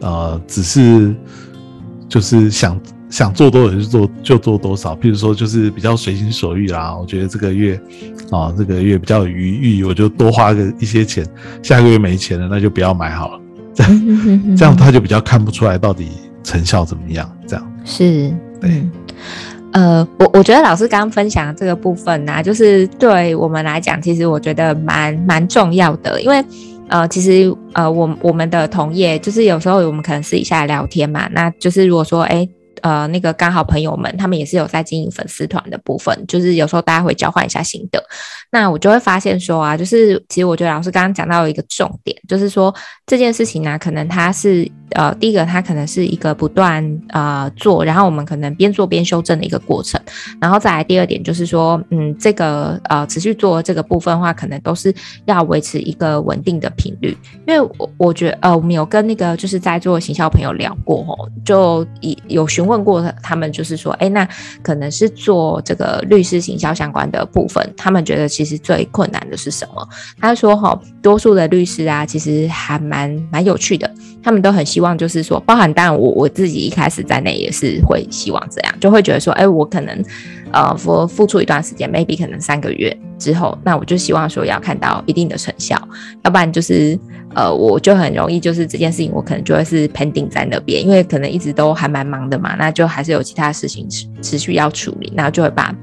[0.00, 1.14] 呃只是
[2.08, 6.96] 就是想想做多少就做就做多少，譬如说就是比较随心所欲啦。
[6.96, 7.80] 我觉得这个月
[8.32, 11.24] 啊、这个月比较有余裕，我就多花个一些钱，
[11.62, 13.40] 下个月没钱了那就不要买好了，
[13.88, 16.08] 嗯这样他就比较看不出来到底
[16.42, 17.72] 成效怎么样，这样。
[17.84, 18.70] 是，对。
[18.70, 18.90] 嗯。
[19.72, 26.44] 呃，我我觉得老师刚刚分享的这个部分呢、就是对我们来讲，其实我觉得蛮蛮重要的，因为
[26.90, 32.46] 呃，其实呃，我我们的同业就是有时候我们可能私底下聊天嘛，那就是如果说哎。
[32.82, 38.02] 呃，那个刚好朋友们他们也是有在经营粉丝团的部分，就是有时候大家会交换一下心得。
[38.50, 42.74] 那我就会发现说啊，就是其实我觉得老师刚刚讲到一个重点，就是说
[43.06, 50.00] 这件事情呢、可能它是呃，第一个它可能是一个不断呃做，然后我们可能边做边修正的一个过程，
[50.40, 54.92] 然后再来第二点就是说，嗯，这个呃持续做这个部分的话，可能都是
[55.26, 57.16] 要维持一个稳定的频率，
[57.46, 64.26] 因为我我觉得呃，我们有跟那个就是在做行销朋友聊过哦，就以有询问问过他们，就是说，哎，那
[64.62, 69.88] 可能是做这个律师行销相关的部分，他们觉得其实最困难的是什么？
[70.20, 73.90] 他说哈，多数的律师啊，其实还蛮蛮有趣的，
[74.22, 80.04] 他们都很希望就是说，包含当然我我自己一开始在内也是会希望这样，就会觉得说，哎，我可能
[80.52, 85.76] 呃付付出一段时间，maybe 可能三个月之后，那我就希望说要看到一定的成效，
[86.24, 86.98] 要不然就是
[87.34, 95.74] 呃我就很容易就是这件事情我可能就会是 pending 在那边，因为可能一直都还蛮忙的嘛，那就还是有其他事情持持续要处理，那就会把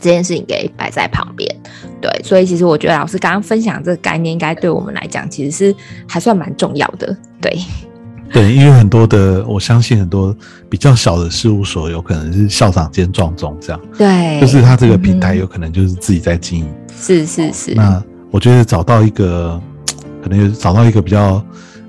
[0.00, 1.48] 这件事情给摆在旁边。
[2.00, 5.74] 对，所以其实我觉得老师刚刚分享这个概念，应该对我们来讲其实是
[6.08, 7.16] 还算蛮重要的。
[7.40, 7.58] 对，
[8.32, 10.36] 对，因为很多的，我相信很多
[10.68, 16.68] 比较小的事务所，有可能是校长兼撞钟这样，对，就是他这个平台有可能就是自己在经营。
[17.00, 19.60] 是是是，那我觉得找到一个，
[20.22, 21.42] 可能有找到一个比较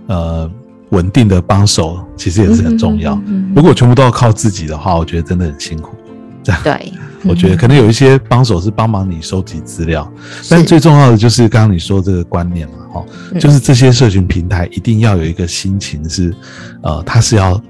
[0.08, 0.49] 呃
[0.89, 3.19] 稳定的帮手，其实也是很重要。
[3.56, 5.95] 如果全部都要靠自己的话，我觉得真的很辛苦。
[6.41, 6.93] 这样，对，
[7.25, 10.10] 我觉得可能有一些帮手是帮忙你收集资料，
[10.49, 13.39] 但最重要的就是刚刚你说这个观念嘛，哈、嗯。
[13.39, 16.34] 就是这些社群平台一定要有一个心情是，
[16.82, 17.62] 呃，它是要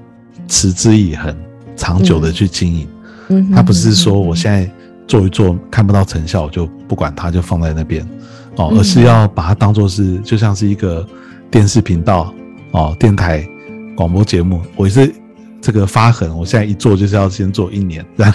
[0.47, 1.35] 持之以恒、
[1.75, 2.87] 长久的去经营。
[3.53, 4.69] 它不是说我现在
[5.07, 8.03] 做一做看不到成效，我就不管它，就放在那边。
[8.55, 11.05] 哦，嗯而是要把它当做是就像是一个
[11.49, 12.33] 电视频道
[12.71, 13.47] 哦，电台
[13.95, 15.13] 广播节目，我是
[15.61, 18.33] 这个发狠，我现在一做就是要先做一年这样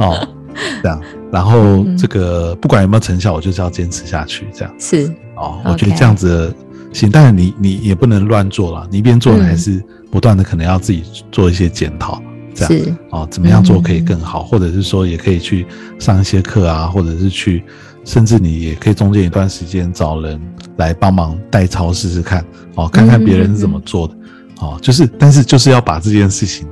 [0.00, 0.28] 哦，
[0.82, 1.96] 这样，然后嗯。
[1.96, 4.74] 这个不管有没有成效，我就是要坚持下去这样。
[4.78, 5.12] 是。
[5.36, 6.52] 哦，我觉得这样子
[6.92, 12.20] 行，但是你你也不能乱做了，你一边做还是不断的可能要自己做一些检讨。
[12.52, 12.72] 这样。
[12.72, 15.66] 是，哦，怎么样做可以更好，或者是说也可以去
[15.98, 17.62] 上一些课啊，或者是去，
[18.04, 20.40] 甚至你也可以中间一段时间找人
[20.76, 24.14] 来帮忙代操试试看，哦，看看别人是怎么做的，
[24.60, 26.66] 哦，就是，但是就是要把这件事情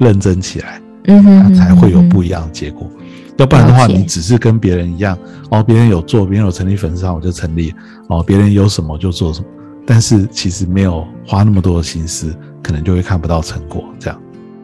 [0.00, 2.90] 认真起来，嗯哼它才会有不一一样的结果。
[3.38, 5.18] 要不然的话，你只是跟别人一样，
[5.50, 7.74] 哦，别人有做，别人有成立粉丝团，我就成立，
[8.08, 9.46] 哦，别人有什么就做什么，
[9.86, 14.21] 但是其实没有花那么多的心思，可能就会看不到成果，这样。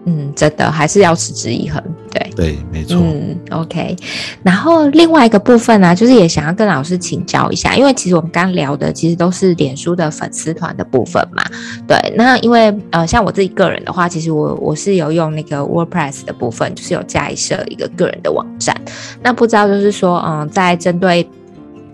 [0.08, 2.30] 嗯，真的还是要持之以恒，对。
[2.34, 2.96] 对，没错。
[2.96, 3.94] 嗯，OK。
[4.42, 11.42] 然后另外一个部分呢、就是也想要跟老师请教一下，因为其实我们刚聊的其实都是脸书的粉丝团的部分嘛。
[11.86, 18.74] 对，那因为呃，像我自己个人的话，其实我我是有用那个 WordPress 的部分，就是有架设一个个人的网站。
[19.20, 21.28] 那不知道就是说，嗯，在针对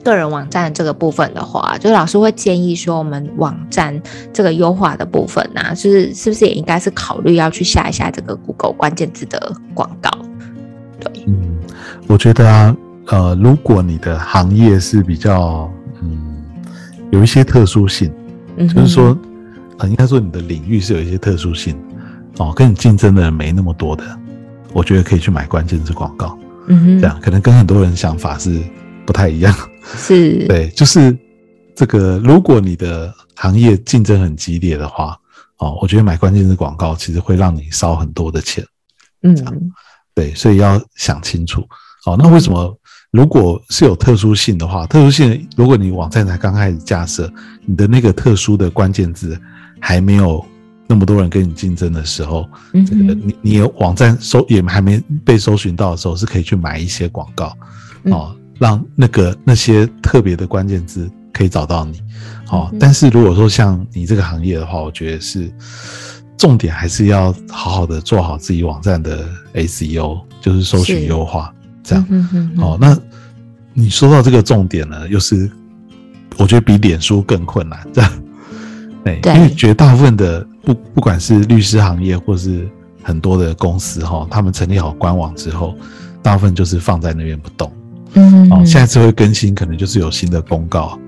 [0.04, 4.00] 个人网站这个部分的话，就是老师会建议说，我们网站
[4.32, 10.10] 这个优化的部分呢、就是是不是也应该是考虑要去下一下这个 Google 关键字的广告？
[11.00, 11.58] 对嗯，
[12.06, 15.70] 我觉得啊，呃，如果你的行业是比较
[16.02, 16.36] 嗯
[17.10, 18.12] 有一些特殊性，
[18.56, 19.16] 嗯，就是说，
[19.78, 21.76] 呃，应该说你的领域是有一些特殊性
[22.38, 24.04] 哦，跟你竞争的人没那么多的，
[24.72, 26.38] 我觉得可以去买关键字广告，
[26.68, 28.60] 嗯哼，这样可能跟很多人想法是
[29.06, 29.54] 不太一样。
[29.96, 31.16] 是，对，就是
[31.74, 35.18] 这个，如果你的行业竞争很激烈的话，
[35.58, 38.64] 哦，我觉得买关键字广告其实会让你烧很多的钱。
[39.22, 39.36] 嗯。
[40.14, 41.60] 对，所以要想清楚。
[42.06, 42.72] 哦，那为什么
[43.10, 47.28] 如果是有特殊性的话，特殊性，如果你网站才刚开始架设，
[47.64, 49.36] 你的那个特殊的关键字
[49.80, 50.44] 还没有
[50.86, 57.56] 那么多人跟你竞争的时候，嗯这个你你有网站搜也还没被搜寻到的时候，是可以去买一些广告，
[58.04, 58.12] 嗯。
[58.12, 62.00] 哦，让那个那些特别的关键字可以找到你。
[62.50, 65.50] 哦嗯，但是如果说像你这个行业的话，我觉得是
[66.36, 72.06] 重点还是要好好的做好自己网站的 SEO，就是搜寻优化，这样。
[72.58, 72.96] 哦，那
[73.72, 75.50] 你说到这个重点呢，又是
[76.36, 78.12] 我觉得比脸书更困难，这样。
[79.04, 82.68] 对，因为绝大部分的不不管是律师行业或是
[83.02, 85.74] 很多的公司哈，他们成立好官网之后，
[86.22, 87.72] 大部分就是放在那边不动。
[88.14, 90.98] 嗯，哦，下一次会更新，可能就是有新的公告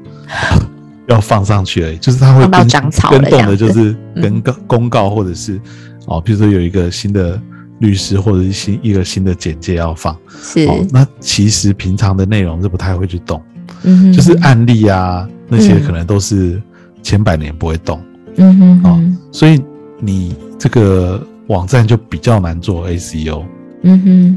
[1.08, 2.68] 要放上去而已，就是它会跟
[3.10, 5.60] 跟动的，就是跟告公告或者是
[6.06, 7.40] 哦，比如说有一个新的
[7.78, 13.42] 律师或者是新一个新的简介要放，是，那其实平常的内容是不太会去动，
[13.84, 16.60] 嗯，就是案例啊那些可能都是。
[17.02, 18.00] 千百年不会动，
[18.34, 19.62] 嗯哼，啊，所以
[20.00, 23.44] 你这个网站就比较难做 ACO，
[23.82, 24.36] 嗯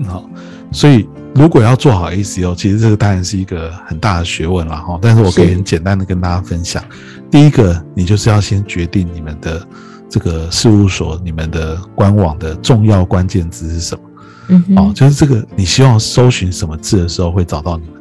[0.00, 0.28] 哼，好，
[0.72, 4.98] 所以如果要做好 ACO，其实这个当然是一个很大的学问了哈。
[5.00, 6.82] 但是我可以很简单的跟大家分享，
[7.30, 9.66] 第一个，你就是要先决定你们的
[10.08, 14.02] 这个事务所、你们的官网的重要关键字是什么，
[14.48, 17.94] 嗯哼，哦，就是这个你希望搜寻什么字的时候会找到你们，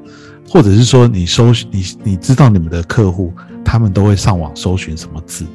[0.49, 3.33] 或者是说你搜你你知道你们的客户。
[3.63, 5.45] 他们都会上网搜寻什么字，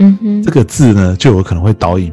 [0.00, 2.12] 嗯哼，这个字呢就有可能会导引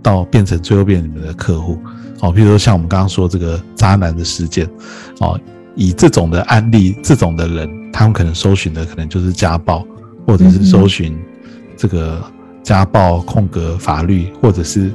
[0.00, 1.76] 到变成最后变你们的客户，
[2.20, 4.68] 哦，比如说像我们刚刚说这个渣男的事件，
[5.20, 5.38] 哦，
[5.74, 9.86] 以这种的案例，这种的人，他们可能搜寻的可能就是家暴，
[10.26, 11.18] 或者是搜寻
[11.76, 12.22] 这个
[12.62, 14.92] 家暴空格法律，或者是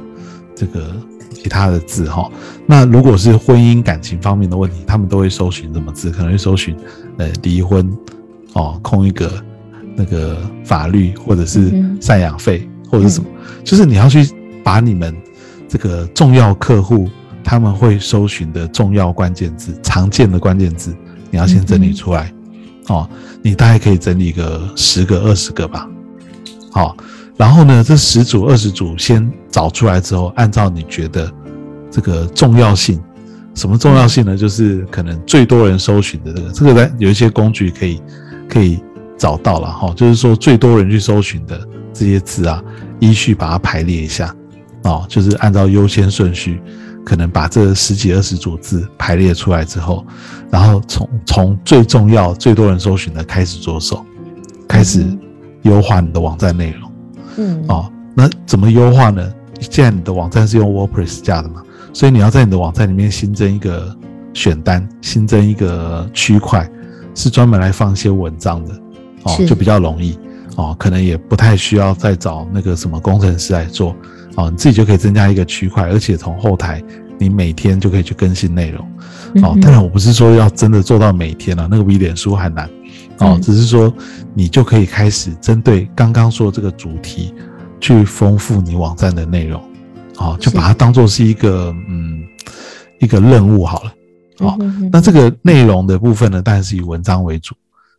[0.54, 0.94] 这个
[1.32, 2.30] 其他的字哈。
[2.66, 6.10] 那如果是婚姻感情方面的问题，他们都会搜寻什么字？
[6.10, 6.76] 可能会搜寻
[7.18, 7.90] 呃离婚，
[8.54, 9.32] 哦，空一格。
[9.94, 13.28] 那个法律或者是赡养费或者是什么，
[13.62, 14.26] 就是你要去
[14.64, 15.14] 把你们
[15.72, 17.08] 这个重要客户
[17.42, 20.94] 他们会搜寻的重要关键字、常见的关键字，
[21.30, 22.30] 你要先整理出来。
[22.88, 23.08] 哦，
[23.40, 25.88] 你大概可以整理个十个、二十个吧。
[26.70, 26.94] 好，
[27.38, 31.32] 然后呢，这十组、二十组先找出来之后，按照你觉得
[31.90, 33.00] 这个重要性，
[33.54, 34.36] 什么重要性呢？
[34.36, 37.98] 就是可能最多人搜寻的这个，这个呢有一些工具可以
[38.46, 38.78] 可以。
[39.18, 41.60] 找到了哈，就是说最多人去搜寻的
[41.92, 42.60] 这些字啊，
[42.98, 44.34] 依序把它排列一下，
[44.84, 46.60] 哦，就是按照优先顺序，
[47.04, 50.04] 可能把这十几二十组字排列出来之后，
[50.50, 54.04] 然后从从最重要、最多人搜寻的开始着手，
[54.66, 55.06] 开始
[55.62, 56.92] 优化你的网站内容。
[57.36, 59.32] 嗯，哦，那怎么优化呢？
[59.60, 63.96] 既然你的网站是用 WordPress 架的嘛，所以你要在你的网站里面新增一个
[64.34, 66.68] 选单，新增一个区块，
[67.14, 68.74] 是专门来放一些文章的。
[69.22, 70.18] 哦，就比较容易
[70.56, 73.94] 哦，可能也不太需要再找那个什么工程师来做
[74.36, 76.82] 哦，你自己就可以增加一个区块，而且从后台
[77.18, 78.86] 你每天就可以去更新内容
[79.42, 79.56] 哦。
[79.60, 82.68] 当然，我不是说要真的做到每天了，那个比脸书还难。
[83.18, 83.92] 哦，只是说
[84.34, 87.32] 你就可以开始针对刚刚说这个主题
[87.80, 89.62] 去丰富你网站的内容，
[90.16, 92.22] 哦，就把它当做是一个嗯
[93.00, 93.94] 一个任务好了。
[94.38, 94.58] 哦，
[94.90, 97.54] 那这个内容的部分呢，当然是以文章为主。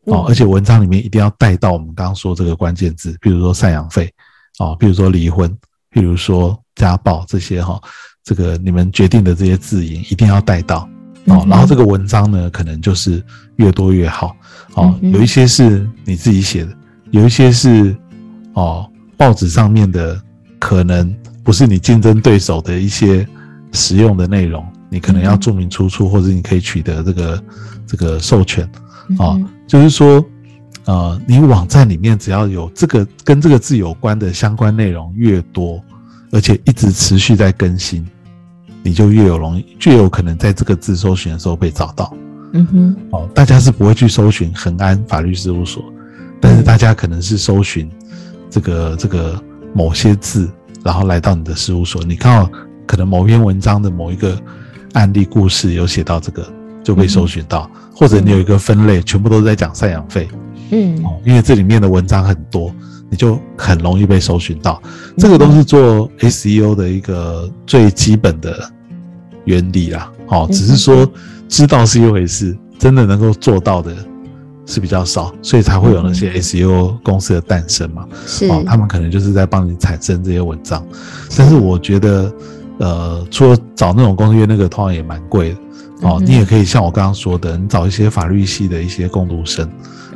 [0.06, 4.12] 哦，而且文章里面一定要带到我们刚刚说这个关键字，比如说赡养费，
[4.60, 5.50] 哦，比如说离婚，
[5.94, 7.80] 比如说家暴这些哈，
[8.24, 10.90] 这个你们决定的这些字眼一定要带到
[11.26, 11.46] 哦。
[11.48, 13.24] 然后这个文章呢，可能就是
[13.58, 14.36] 越多越好
[14.74, 14.98] 哦。
[15.02, 16.76] 有一些是你自己写的，
[17.12, 17.96] 有一些是
[18.54, 20.20] 哦报纸上面的，
[20.60, 23.28] 可能不是你竞争对手的一些
[23.72, 27.44] 实用的内容，你可能要注明出处，或者你可以取得这个
[27.86, 28.68] 这个授权。
[29.20, 30.24] 啊，就是说，
[30.86, 35.82] 呃，你网站里面只要有这个跟这个字有关的相关内容越多，
[36.32, 38.06] 而且一直持续在更新，
[38.84, 42.14] 你就越有容易，越有可能在这个字搜寻的时候被找到。
[42.54, 45.84] 嗯哼，哦，大家是不会去搜寻恒安法律事务所，
[46.42, 47.90] 但是大家可能是搜寻
[48.50, 49.42] 这个这个
[49.74, 50.52] 某些字，
[50.84, 52.52] 然后来到你的事务所，你看到
[52.86, 54.38] 可能某篇文章的某一个
[54.94, 56.46] 案例故事有写到这个。
[56.84, 60.28] 就被搜寻到，或者你有一个分类，全部都是在讲赡养费，
[60.72, 62.74] 嗯，因为这里面的文章很多，
[63.10, 64.82] 你就很容易被搜寻到。
[65.18, 68.58] 这个都是做 SEO 的一个最基本的
[69.46, 71.08] 原理啦，哦，只是说
[71.48, 73.96] 知道是一回事，真的能够做到的
[74.66, 78.08] 是比较少，所以才会有那些 SEO 公司的诞生嘛。
[78.26, 80.84] 是，哦，他们可能就是在帮你产生这些文章，
[81.38, 82.34] 但是我觉得，
[82.80, 85.58] 呃，除了找那种公司，因为那个通常也蛮贵的。
[86.04, 89.68] 哦，你也可以像我刚刚说的，你找一些法律系的一些共读生，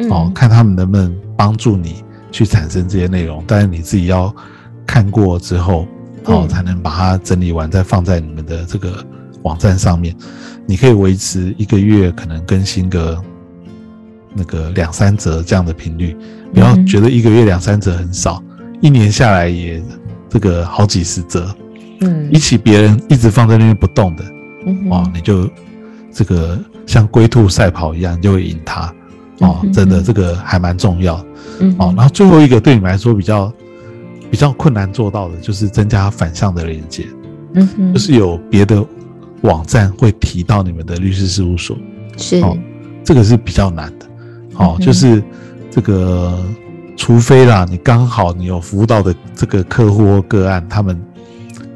[0.09, 3.43] 哦，看他们能不能帮助你去产生这些内容。
[3.47, 4.33] 但是你自己要
[4.85, 5.87] 看过之后，
[6.25, 9.03] 哦，才能把它整理完，再放在你们的这个
[9.43, 10.15] 网站上面。
[10.65, 13.17] 你可以维持一个月可能更新个
[14.33, 16.15] 那个两三折这样的频率，
[16.53, 18.43] 不要觉得一个月两三折很少，
[18.81, 19.81] 一年下来也
[20.29, 21.55] 这个好几十折，
[22.01, 22.29] 嗯。
[22.29, 24.25] 比起别人一直放在那边不动的，
[24.65, 25.49] 嗯哦，你就
[26.17, 26.57] 这个
[26.87, 28.91] 像龟兔赛跑一样，就会赢他。
[29.39, 31.23] 哦嗯，真的这个还蛮重要。
[31.59, 33.53] 嗯哦，然后最后一个对你们来说比较
[34.31, 37.05] 比较困难做到的，就是增加反向的连接，
[37.53, 37.93] 嗯哼。
[37.93, 38.83] 就是有别的
[39.41, 41.77] 网站会提到你们的律师事务所，
[42.17, 42.41] 是。
[42.41, 42.57] 哦
[43.03, 44.05] 这个是比较难的。
[44.55, 45.23] 哦嗯，就是
[45.69, 46.43] 这个，
[46.97, 50.99] 除非啦，你刚好你有服务到的这个客户或个案，他们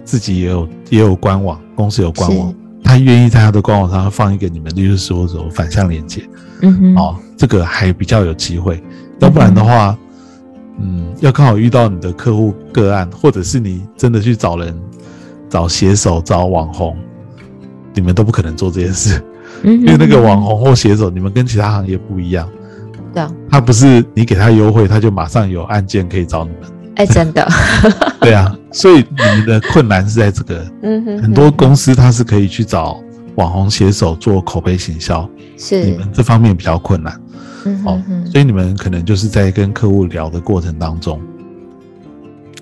[0.04, 2.50] 自己也有也有官网，公司有官网。
[2.50, 2.56] 是，
[2.92, 6.22] 他愿意在他的官网上放一个你们律师事务所反向连接。
[6.62, 8.84] 嗯哼哦，这个还比较有机会。
[9.20, 9.98] 要不然的话，
[10.78, 14.78] 嗯，要刚好遇到你的客户个案，或者是你真的去找人、
[15.50, 16.98] 找写手、找网红，
[17.94, 19.24] 你们都不可能做这件事，
[19.64, 22.46] 嗯因为那个网红或写手，你们跟其他行业不一样，
[23.14, 26.81] 对，他不是你给他优惠，他就马上有案件可以找你们。
[27.02, 27.48] 哎，真的，
[28.22, 33.02] 对啊，所以你们的困难是在这个，嗯哼，很多公司它是可以去找
[33.36, 35.28] 网红写手做口碑行销，
[35.58, 35.84] 是。
[35.84, 37.20] 你们这方面比较困难。
[37.66, 41.20] 嗯哦所以你们可能就是在跟客户聊的过程当中，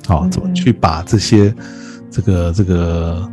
[0.07, 1.53] 好、嗯怎么去把这些
[2.09, 3.29] 这个这个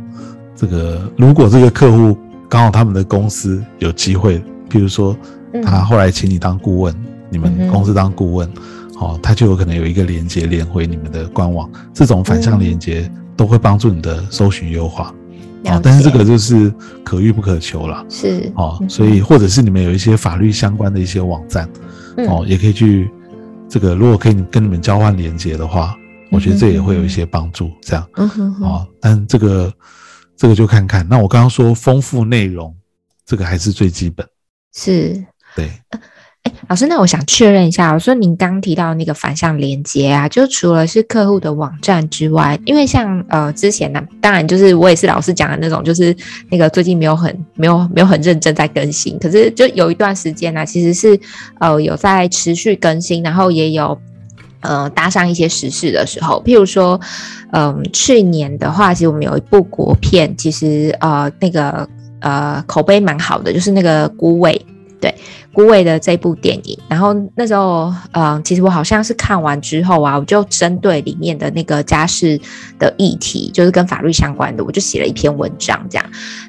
[0.55, 2.17] 这个，如果这个客户
[2.49, 4.39] 刚好他们的公司有机会，
[4.69, 5.15] 譬如说
[5.53, 5.61] 嗯。
[5.61, 6.93] 他后来请你当顾问，
[7.29, 8.49] 你们公司当顾问，
[8.99, 15.13] 哦，他就有可能有一个连接连回你们的官网，这种反向连接都会帮助你的搜寻优化。
[15.13, 16.73] 嗯哦，但是这解个就是
[17.03, 18.05] 可遇不可求了。
[18.09, 21.67] 是哦，嗯所以或者是你们有一些法律相关的一些网站，
[22.15, 23.09] 嗯哦，也可以去
[23.67, 25.95] 这个，如果可以跟你们交换连接的话，
[26.31, 27.71] 我觉得这也会有一些帮助。
[27.81, 29.73] 这样嗯哼哼，哦，但这个
[30.37, 31.05] 这个就看看。
[31.09, 32.73] 那我刚刚说丰富内容，
[33.25, 34.25] 这个还是最基本。
[34.73, 35.21] 是。
[35.55, 35.71] 对，
[36.47, 46.15] 哎，老师，那我想确认一下，我说您刚提到那个反向连接啊，就除了是客户的网站之外，因为像呃之前呢、当然就是我也是老师讲的那种，就是
[46.49, 51.19] 那个最近没有很没有没有很认真在更新，可是就有一段时间呢、其实是
[51.59, 53.99] 呃有在持续更新，然后也有。
[54.61, 56.99] 呃，搭上一些时事的时候，譬如说，
[57.51, 61.87] 嗯、去年的话，其实我们有一部国片，其实呃，那个
[62.21, 64.59] 呃口碑蛮好的，就是那个《孤味》，
[64.99, 65.13] 对，
[65.53, 72.39] 孤味的这部电影，然后那时候，嗯，其实我好像是看完之后啊，我就针对里面的那个家事
[72.79, 76.05] 的议题，就是跟法律相关的，我就写了一篇文章这样。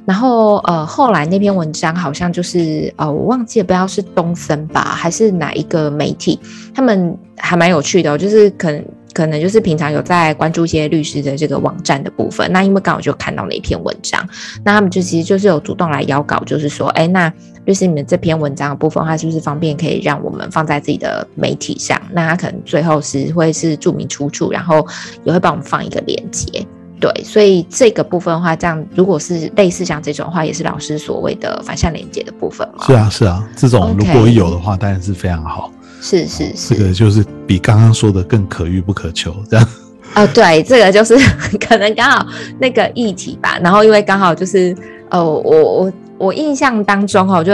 [0.06, 6.38] 然后，呃，后来那篇文章好像就是，呃，我忘记了，不知道是东森吧，还是哪一个媒体，
[6.74, 8.84] 他们还蛮有趣的、就是可能。
[9.18, 14.24] 可能就是平常有在关注一些律师的这个网站的部分，那因为刚好就看到那一篇文章，
[14.62, 17.32] 那他们就其实就是有主动来邀稿，就是说，哎，那
[17.64, 22.00] 律师你们这篇文章的部分，它是不是方便可以让我们放在自己的媒体上？
[22.12, 24.86] 那他可能最后是会是注明出处，然后
[25.24, 26.64] 也会帮我们放一个链接。
[27.00, 32.84] 对，所以这个部分的话，这样如果是类似像这种的话，也是老师所谓的反向连接的部分嘛？
[32.86, 35.72] 是啊，是啊，这种如果有的话，当然是非常好。
[36.00, 39.68] 是是是，这个就是比刚刚说的更可遇不可求，这样。
[40.14, 41.16] 啊，对，这个就是
[41.60, 42.26] 可能刚好
[42.58, 44.74] 那个议题吧，然后因为刚好就是
[45.10, 47.52] 呃，我我我印象当中哦，就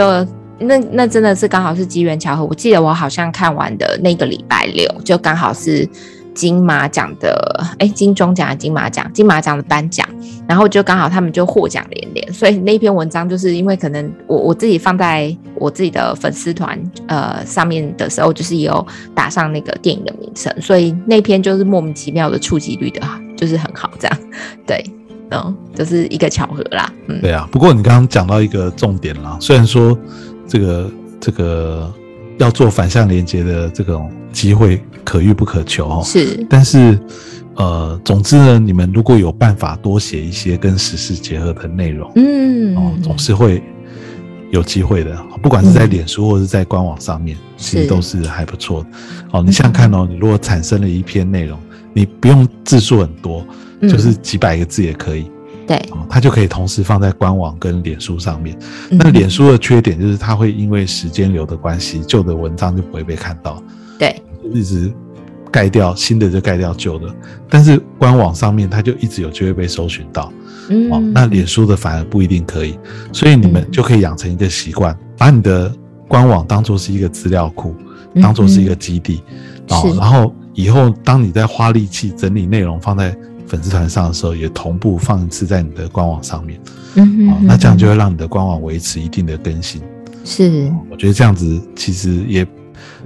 [0.59, 5.87] 那那真的是刚好是机缘巧合，我记得我好像看完的那个礼拜六，就刚好是
[6.35, 10.07] 金马奖的，哎，金钟奖、金马奖、金马奖的颁奖，
[10.47, 16.77] 然后就刚好他们就获奖连连，所以那篇文章就是因为可能我我自己放在我自己的粉丝团
[17.07, 23.01] 呃上面的时候，就是有打上那个电影的名称，所以那篇就是莫名其妙的触及率的，
[23.37, 24.19] 就是很好这样，
[24.67, 24.83] 对，
[25.31, 29.97] 嗯，就是一个巧合啦，嗯，对啊，不过你刚刚讲到一个重点啦，虽然说
[30.47, 31.91] 这个这个
[32.37, 36.99] 要做反向连接的这种机会可遇不可求哦，是，但是
[37.55, 43.63] 呃，总之呢，你们如果有办法多写一些跟时事结合的内容，嗯，哦，总是会
[44.51, 48.89] 有机会的，不管是在脸书或者是在官网上面，其实都是还不错的。
[49.31, 51.57] 哦，你想想看哦，你如果产生了一篇内容，
[51.93, 53.45] 你不用字数很多，
[53.79, 53.89] 嗯。
[53.89, 55.29] 就是几百个字也可以，
[55.67, 58.57] 对，哦，它就可以同时放在官网跟脸书上面。
[58.91, 63.61] 嗯那脸书的缺点就是它会因为时间流的关系，旧的文章就不会被看到，
[63.97, 64.21] 对，
[64.53, 64.91] 一直
[65.51, 67.07] 盖掉新的就盖掉旧的，
[67.49, 70.31] 但是官网上面它就一直有机会被搜寻到。
[70.69, 70.91] 嗯。
[70.91, 72.77] 哦，那脸书的反而不一定可以，
[73.11, 73.71] 所以你们嗯。
[73.71, 75.73] 就可以养成一个习惯，把你的
[76.07, 77.73] 官网当做是一个资料库，
[78.13, 79.23] 嗯当做是一个基地，
[79.69, 83.15] 哦是，然后以后当你在花力气整理内容放在
[83.47, 86.59] 粉丝团上的时候，也同步放一次在你的官网上面，
[86.95, 89.81] 嗯哦，那这样就会让你的官网维持一定的更新。
[90.23, 92.45] 是我觉得这样子其实也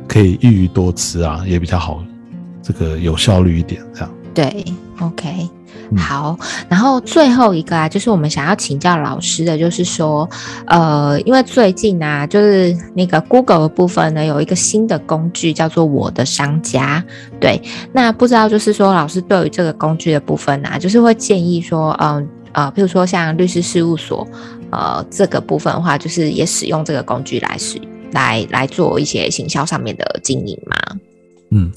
[0.07, 2.03] 可以一鱼多吃啊，也比较好，
[2.63, 4.11] 这个有效率一点，这样。
[4.33, 4.65] 对
[5.01, 5.49] ，OK。
[5.91, 5.97] 嗯。
[5.97, 6.37] 好，
[6.67, 10.29] 然后最后一个啊，就是我们想要请教老师的，就是说，
[10.67, 17.03] 呃，因为最近啊，就是那个 Google 的部分呢，有一个新的工具叫做我的商家，
[17.39, 17.61] 对，
[17.93, 24.27] 那不知道就是说，老师对于这个工具的部分啊，就是会建议说，嗯呃，譬如说像律师事务所，
[24.71, 27.79] 呃，这个部分的话，就是也使用这个工具来使
[28.11, 30.75] 来来做一些行销上面的经营嘛，
[31.51, 31.71] 嗯，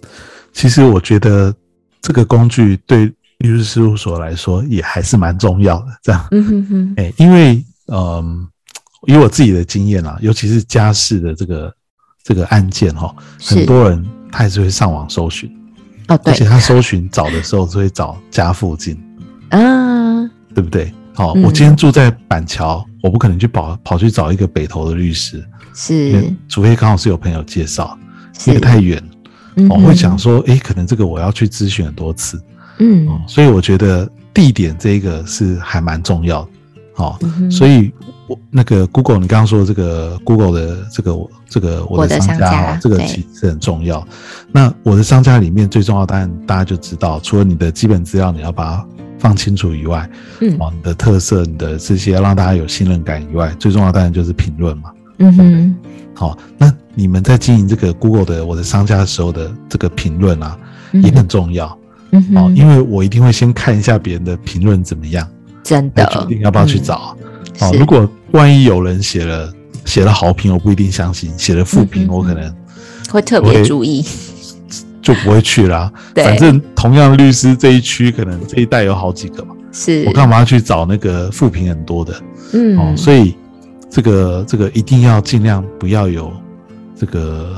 [0.53, 1.55] 其实我觉得
[2.01, 3.13] 这个工具对
[3.43, 5.87] 律师事务所来说也还是蛮重要的。
[6.03, 8.47] 这样，嗯哼哼，哎、因为嗯，
[9.07, 11.75] 以我自己的经验啊，尤其是家事的这个
[12.23, 13.15] 这个案件哈、
[13.45, 15.51] 很多人他还是会上网搜寻，
[16.09, 16.33] 哦，对。
[16.33, 18.99] 而且，他搜寻找的时候是会找家附近，
[19.51, 20.93] 嗯，对不对？
[21.13, 21.43] 好、嗯。
[21.43, 26.33] 我今天住在板桥，我不可能去跑跑去找一个北投的律师，是。
[26.49, 27.99] 除非刚好是有朋友介绍，
[28.35, 28.51] 因是。
[28.53, 29.03] 为太远，
[29.69, 32.41] 我、嗯会想说，诶，可能这个我要去咨询很多次，
[32.83, 36.49] 嗯哦，所以我觉得地点这个是还蛮重要的，
[36.97, 37.93] 哦，嗯所以
[38.27, 41.17] 我那个 Google 你刚刚说这个 Google 的这个
[41.49, 44.05] 这个我我的的商家这个其实很重要。
[44.51, 48.87] 那我的商家里面最重要，当然大家就知道，除了你的基本资料你要把它
[49.19, 50.09] 放清楚以外，
[50.41, 54.91] 嗯哦，你的特色、你的这些要让大家有信任感以外，最重要当然就是评论嘛。
[55.19, 55.77] 嗯哼
[56.15, 60.59] 好、那你们在经营这个 Google 的我的商家的时候的这个评论啊，
[60.93, 61.67] 嗯也很重要。
[61.67, 61.82] 嗯
[62.13, 65.27] 哦，哼，因为我一定会先看一下别人的评论怎么样，
[65.63, 66.05] 真的。
[66.07, 67.17] 决定要不要去找。
[67.61, 69.53] 哦，如果万一有人写了
[69.85, 72.55] 写了好评，我不一定相信；写了负评，我可能
[73.11, 74.05] 会特别注意，
[75.03, 75.93] 就不会去啦。
[76.15, 76.25] 对。
[76.25, 80.05] 反正同样律师这一区，可能这一代有好几个嘛，是。
[80.07, 82.15] 我干嘛要去找那个负评很多的？
[82.53, 82.79] 嗯。
[82.79, 83.35] 哦，所以
[83.89, 86.33] 这个这个一定要尽量不要有
[86.95, 87.57] 这个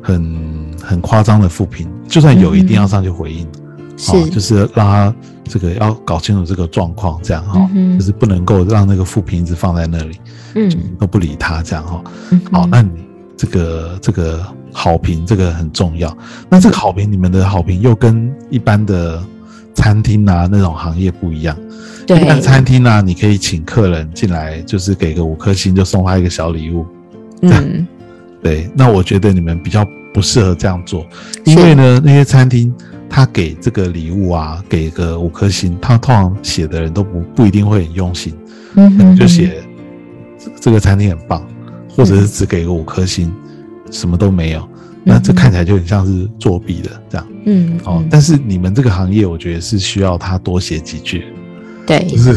[0.00, 3.44] 很很夸张的负评，就算有，一定要上去回应。
[3.44, 3.65] 哦，
[3.96, 4.30] 是。
[4.30, 10.20] 就是让他这个要搞清楚这个状况，这样哈、嗯就是不能够让那个负评一直放在那里，
[10.54, 10.70] 嗯。
[10.98, 12.90] 都不理他这样哈、嗯好，那你
[13.36, 16.16] 这个这个好评这个很重要。
[16.48, 19.22] 那这个好评，你们的好评又跟一般的
[19.74, 21.56] 餐厅啊那种行业不一样。
[22.06, 22.20] 对。
[22.20, 26.86] 一般餐厅啊，你可以请客人进来，就是给个五颗星，就送他一个小礼物。
[27.42, 27.86] 嗯。
[28.42, 29.84] 对，那我觉得你们比较
[30.14, 31.04] 不适合这样做，
[31.44, 32.72] 因为呢，那些餐厅
[33.08, 38.34] 他给这个礼物啊，给个五颗星，他通常写的人都不不一定会很用心，
[38.74, 39.62] 可能嗯哼就写
[40.38, 41.46] 这这个餐厅很棒，
[41.88, 43.32] 或者是只给个五颗星，
[43.90, 44.68] 什么都没有，
[45.04, 47.26] 那这看起来就很像是作弊的这样。
[47.46, 48.04] 嗯哦。
[48.10, 51.24] 但是你们这个行业，我觉得是需要他多写几句，
[51.86, 52.04] 对。
[52.06, 52.34] 就是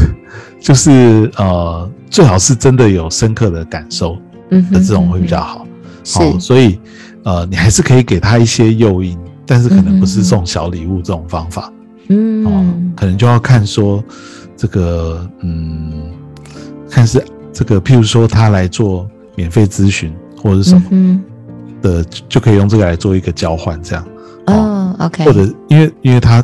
[0.59, 4.17] 就是呃，最好是真的有深刻的感受
[4.51, 5.65] 嗯的这种会比较好。
[6.03, 6.19] 是。
[6.19, 6.79] 哦，所以
[7.23, 9.17] 呃，你还是可以给他一些诱因，
[9.49, 11.73] 但是可能不是送小礼物这种方法、
[12.09, 12.45] 嗯。
[12.45, 14.03] 哦，嗯可能就要看说
[14.55, 16.11] 这个嗯，
[16.87, 21.19] 看是这个，譬如说他来做免费咨询或者是什么嗯
[21.81, 24.05] 的，就可以用这个来做一个交换，这样。
[24.45, 26.43] 哼哦 OK 或者因为因为他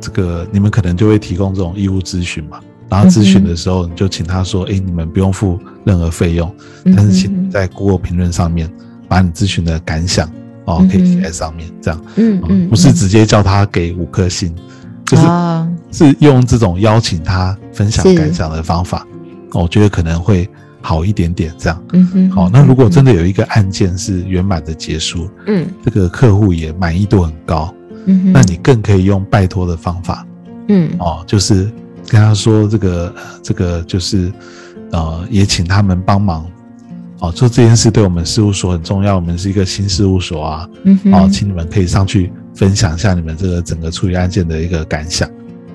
[0.00, 2.58] 这个你们可能就会提供这种义务咨询嘛。
[2.88, 6.50] 然后咨询的时候，你就请他说：“哎、你们不用付任何费用，
[6.86, 8.66] 但是请在 Google 评论上面
[9.06, 10.26] 把你咨询的感想
[10.68, 14.54] 哦，可以写在上面，这样，嗯嗯不是直接叫他给五颗星，
[15.06, 19.06] 就是哦是用这种邀请他分享感想的方法，
[19.52, 20.46] 哦我觉得可能会
[20.82, 21.50] 好一点点。
[21.58, 22.30] 这样，嗯哼。
[22.30, 25.66] 好，那如果真的有一个案件是圆满的结束，嗯。
[25.82, 30.26] 这个客户也满意度很高，嗯哼那你更可以用拜托的方法，
[30.68, 30.90] 嗯。
[30.98, 31.70] 哦，就是
[32.06, 34.30] 跟他说这个呃这个就是
[34.92, 36.46] 呃，也请他们帮忙
[37.20, 39.16] 哦，做这件事对我们事务所很重要。
[39.16, 45.28] 我们是一个新事务所啊，嗯哦，请你们可以上去分享一下你们这个整个处理案件的一个感想，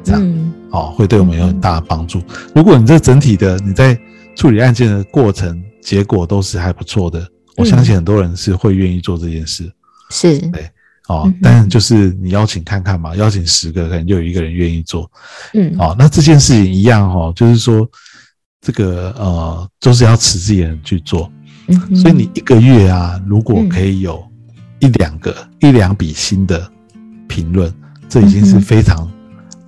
[0.03, 2.21] 这样嗯哦，会对我们有很大的帮助。
[2.55, 3.97] 如果你这整体的你在
[4.35, 7.27] 处理案件的过程结果都是还不错的，
[7.57, 9.69] 我相信很多人是会愿意做这件事。
[10.09, 10.69] 是对
[11.09, 15.11] 哦但就是你邀请看看嘛，邀请十个，可能就有一个人愿意做。
[15.53, 17.85] 嗯哦，那这件事情一样哦，就是说
[18.63, 21.31] 这个呃，都是要持之以恒去做。
[21.67, 24.21] 嗯所以你一个月啊，如果嗯可以有
[24.79, 26.67] 一两个、一两笔新的
[27.27, 27.71] 评论，
[28.09, 29.07] 这已经是非常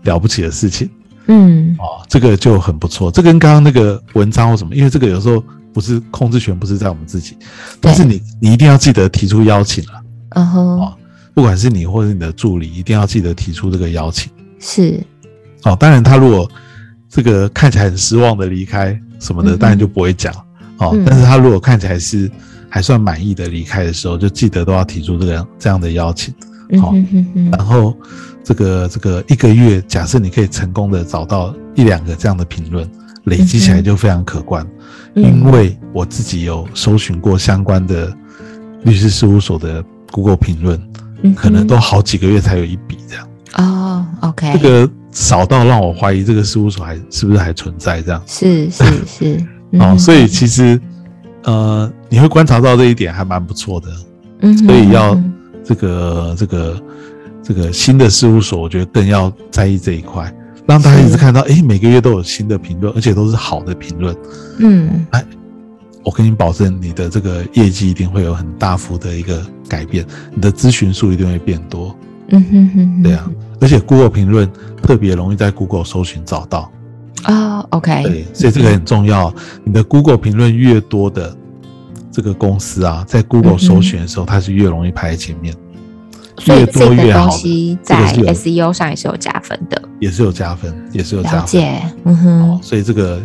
[0.04, 0.90] 了不起的事情
[1.28, 2.04] 嗯哦。
[2.10, 3.12] 这个就很不错。
[3.12, 5.42] 这跟刚刚那个文章或什么，因为这个有时候
[5.74, 7.38] 不是控制权不是在我们自己，
[7.80, 10.02] 但是你你一定要记得提出邀请了。
[10.30, 10.98] 嗯哼哦
[11.34, 14.32] 不管是你或者你的助理，一定要记得提出这个邀请。
[14.58, 15.02] 是
[15.64, 16.50] 哦，当然他如果
[17.16, 20.34] 这个看起来很失望的离开什么的，嗯当然就不会讲
[20.80, 20.90] 哦。
[20.92, 22.30] 嗯但是他如果看起来是
[22.68, 26.34] 还算满意的离开的时候，就记得都要提出这个这样的邀请。
[26.82, 26.94] 好
[27.52, 27.96] 然后
[28.44, 32.86] 这个这个一个月，假设你可以成功的找到一两个这样的评论，
[33.26, 34.68] 累积起来就非常可观。
[35.14, 38.14] 因为我自己有搜寻过相关的
[38.84, 40.82] 律师事务所的 Google 评论，
[41.34, 43.26] 可能都好几个月才有一笔这样。
[43.56, 48.22] 哦，OK，这个少到让我怀疑这个事务所还是不是还存在这样。
[48.26, 49.46] 是是是，
[49.80, 50.80] 哦，所以其实
[51.44, 53.88] 呃，你会观察到这一点还蛮不错的。
[54.42, 55.20] 嗯，所以要
[55.64, 56.84] 这个这个
[57.42, 60.34] 这个新的事务所，我觉得更要在意这一块。
[60.68, 64.16] 让大家一直看到，哎，每个月都有新的评论，而且都是好的评论。
[64.58, 65.24] 嗯，哎，
[66.04, 70.04] 我跟你保证，你的这个业绩一定会有很大幅的一个改变，
[70.34, 71.96] 你的咨询数一定会变多。
[72.30, 73.30] 嗯哼哼，对啊，
[73.62, 74.50] 而且 Google 评论
[74.82, 76.72] 特别容易在 Google 搜寻找到。
[77.24, 78.04] 啊，OK。
[78.04, 79.34] 对，所以这个很重要。
[79.64, 81.36] 你的 Google 评论越多的
[82.12, 85.56] 这个公司啊，在 Google 搜寻的时候，它是越容易排在前面。
[86.48, 87.30] 越多越好，
[87.82, 91.40] 在 SEO 上也是有加分的，也是有加分，也是有加分。
[91.40, 93.22] 了解，嗯哼，所以这个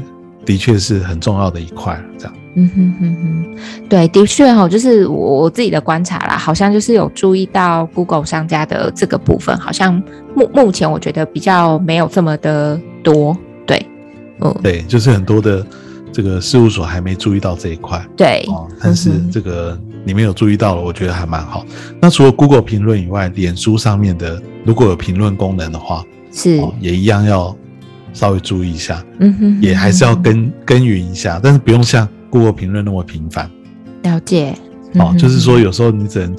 [0.47, 2.35] 的确是很重要的一块，这样。
[2.55, 3.57] 嗯哼哼哼，
[3.89, 10.03] 对，的确哈，就是我我自己的观察啦，好像就是有注意到 Google 商家的这个部分，好像
[10.35, 13.37] 目目前我觉得比较没有这么的多，
[13.67, 13.85] 对，
[14.41, 15.65] 嗯，对，就是很多的
[16.13, 18.45] 这个事务所还没注意到这一块，对，
[18.83, 19.79] 但是这个。
[20.03, 21.63] 你们有注意到了，我觉得还蛮好。
[22.01, 27.55] 那除了 Google 评论以外，脸书上面的如果有评论功能的话，是也一样要
[28.15, 29.05] 稍微注意一下。
[29.19, 33.51] 嗯哼，也还是要耕耕耘一下，但是不用像 Google 评论那么频繁。
[34.03, 34.55] 了解。
[34.95, 36.35] 哦，就是说有时候你只能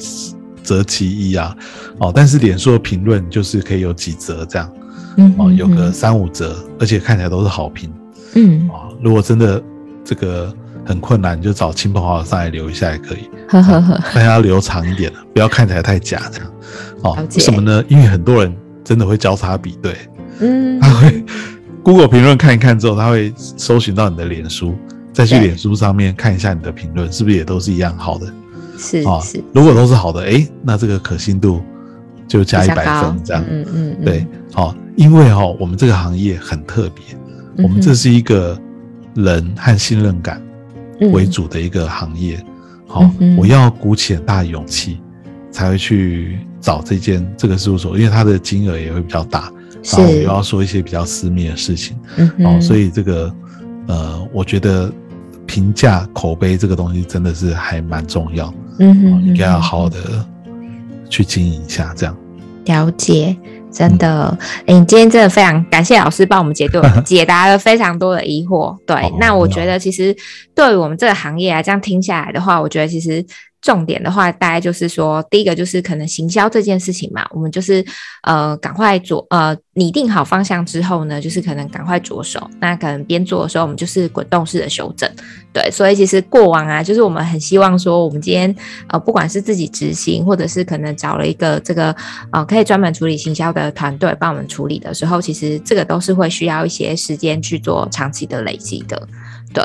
[0.64, 1.56] 择其一啊。
[2.00, 4.72] 哦，但是脸书的评论就是可以有几折这样。
[5.18, 5.34] 嗯。
[5.38, 7.94] 哦，有个三五折，而且看起来都是好评。
[8.36, 8.68] 嗯。
[8.70, 9.62] 啊，如果真的
[10.04, 10.52] 这个。
[10.84, 16.52] 很困难，你就找亲朋好友上来留一下也可以，呵呵呵但要留长一点的，不要看起来太假这样。
[17.04, 17.84] 哦，为什么呢？
[17.88, 19.96] 因为很多人真的会交叉比对，
[20.40, 21.24] 嗯，他会
[21.86, 24.76] Google 评论看一看之后，他会搜寻到你的脸书，
[25.22, 28.34] 再去脸书上面看一下你的评论是不是也都是一样好的。
[28.78, 29.44] 是啊，是。
[29.54, 31.62] 如果都是好的，哎，那这个可信度
[32.28, 33.44] 就加一百分这样。
[33.50, 37.04] 嗯嗯，对，好，因为哈，我们这个行业很特别，
[37.64, 38.60] 我们这是一个
[39.16, 40.42] 人和信任感。
[41.12, 42.40] 为主的一个行业，
[42.86, 45.00] 好，我要鼓起很大勇气
[45.50, 49.52] 才会去找这间这个事务所，因为它的金额也会比较大，
[49.84, 51.98] 然后又要说一些比较私密的事情，
[52.46, 53.34] 哦，所以这个
[53.88, 54.94] 呃，我觉得
[55.52, 59.98] 评价口碑这个东西真的是还蛮重要，嗯，应该要好好的
[61.10, 62.16] 去经营一下，这样
[62.64, 63.36] 了解。
[63.70, 68.78] 真的，哎，今天真的非常感谢老师帮我们解对解答了非常多的疑惑。
[68.86, 70.16] 对， 那我觉得其实
[70.56, 73.26] 对于我们这个行业啊，这样听下来的话，我觉得其实。
[73.62, 77.86] 重点的话，大概就是说，第一个就是可能行销这件事情嘛，我们就是
[78.24, 82.50] 呃赶快着呃拟定好方向之后呢，就是可能赶快着手。
[82.60, 85.08] 那可能边做的时候，我们就是滚动式的修正。
[85.54, 88.54] 对，所以其实过往啊，就是我们很希望说，我们今天
[88.88, 91.96] 呃不管是自己执行，或者是可能找了一个这个
[92.32, 99.08] 呃可以专门处理行销的团队帮我们处理的时候，其实这个都是会需要一些时间去做长期的累积的。
[99.54, 99.64] 对，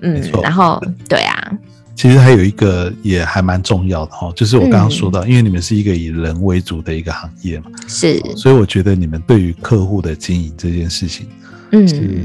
[0.00, 1.52] 嗯，然后对啊。
[1.94, 11.26] 其实还有一个也还蛮重要的哈，就是我刚刚说到，因为你们是一个以人为主的一个行业嘛，是，所以我觉得你们对于客户的经营这件事情，
[11.70, 12.24] 嗯，是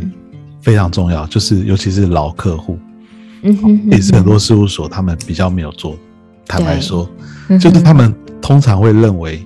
[0.62, 2.80] 非常重要，就是尤其是老客户，
[3.44, 5.98] 嗯，也是很多事务所他们比较没有做。
[6.48, 7.08] 坦白说，
[7.60, 9.46] 就是他们通常会认为，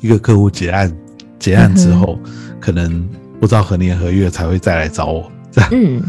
[0.00, 0.96] 一个客户结案
[1.38, 2.18] 结案之后，
[2.60, 3.06] 可能
[3.40, 6.02] 不知道何年何月才会再来找我，这样，嗯，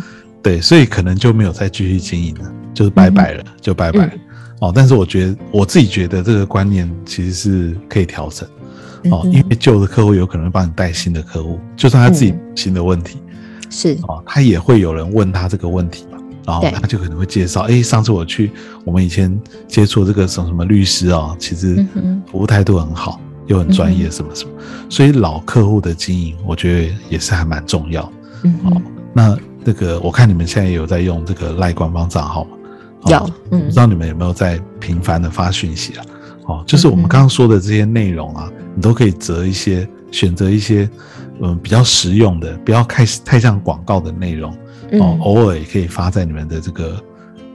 [0.44, 2.54] 对，所以可能就没有再继续经营了。
[2.80, 4.10] 就是拜拜了，就拜拜。
[4.62, 4.72] 哦。
[4.74, 8.48] 但是我觉得我自己觉得这个观念其实是可以调整
[9.12, 13.18] 哦，因为旧的客户有可能帮你带新的客户，就算他自己新的问题
[13.70, 13.98] 是。
[14.08, 16.18] 哦，他也会有人问他这个问题嘛，
[16.48, 18.50] 然后他就可能会介绍，哎，上次我去
[18.86, 21.86] 我们以前接触这个什么什么律师哦，其实
[22.32, 24.52] 服务态度很好，又很专业，什么什么。
[24.90, 28.10] 所以老客户的经营，我觉得也是还蛮重要。
[28.44, 28.82] 嗯，好，
[29.14, 32.52] 那那个我看你们现在也有在用这个赖官方账号嘛。
[33.06, 36.06] 有，嗯，不知道你们有没有在频繁的发讯息啊？
[36.46, 40.90] 哦，就是我们刚刚说的这些内容啊，你都可以择一些，选择一些，
[41.42, 44.52] 嗯，比较实用的，不要太太像广告的内容
[44.94, 45.16] 哦。
[45.22, 47.02] 偶尔也可以发在你们的这个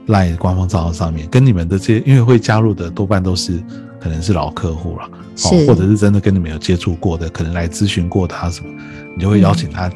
[0.07, 3.61] LINE 官方账号上面，跟你们的这些，因为会加入的多半都是
[3.99, 8.69] 可能是老客户了，哦，或者是真的跟你们有接触过的，可能来咨询过他什么，
[9.17, 9.91] 你就会邀请他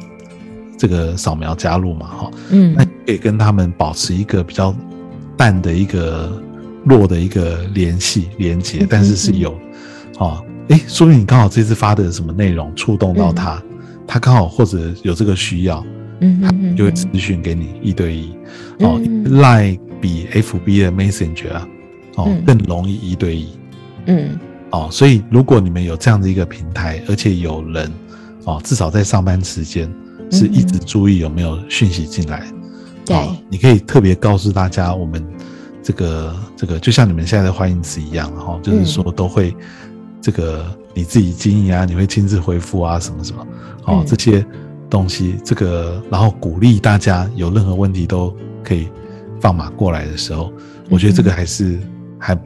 [0.76, 4.74] 这个扫描加入嘛，哈，嗯，那可以跟他们保持一个比较。
[5.40, 6.30] 淡的一个
[6.84, 9.58] 弱的一个联系连接，但是是有，
[10.18, 13.62] 哦，哎，说明你刚好这次发的什么内容触动到他，
[14.06, 15.82] 他刚好或者有这个需要，
[16.20, 18.36] 嗯他就会咨询给你一对一。
[18.80, 21.68] 哦，Line 比 FB 的 Messenger 啊，
[22.16, 23.48] 哦更容易一对一。
[24.04, 24.38] 嗯，
[24.72, 27.90] 哦，所以如果你们有这样的一个平台，而且有人
[28.44, 29.90] 哦，至少在上班时间
[30.30, 32.46] 是一直注意有没有讯息进来。
[33.10, 35.24] 对，你可以特别告诉大家，我们
[35.82, 39.52] 这个这个就像你们现在的欢迎词一样，哈，就是说都会
[40.20, 43.46] 这个你自己经营啊，你会亲自回复啊，什么什么，
[43.86, 44.46] 哦，这些
[44.88, 48.32] 东西，这个然后鼓励大家有任何问题都
[48.62, 48.88] 可以
[49.40, 50.52] 放马过来的时候，
[50.88, 51.80] 我觉得这个还是
[52.16, 52.38] 还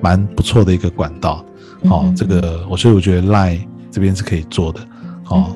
[0.00, 1.44] 蛮不错的一个管道，
[1.82, 4.80] 哦，这个我所以我觉得 Line 这边是可以做的，
[5.28, 5.54] 哦。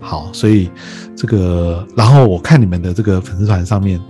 [0.00, 0.70] 好，所以
[1.16, 4.00] 这个，然后我看你们的这个粉丝团上面，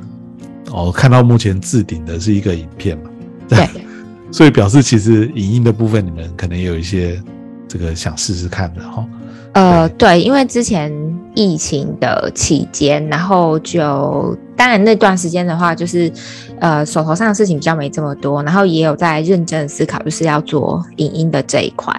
[0.71, 3.11] 哦，看到目前置顶的是一个影片嘛，
[3.49, 3.69] 对，
[4.31, 7.21] 所以表示其实影音的部分你们可能也有一些
[7.67, 9.07] 这个想试试看的哈。
[9.55, 10.93] 呃，对，因为之前
[11.35, 16.13] 疫情的期间，然后就当然那段时间的话，就是
[16.59, 21.95] 呃手头上的事情比较没这么多，然后也有在认真思考，就是要做影音的这一块。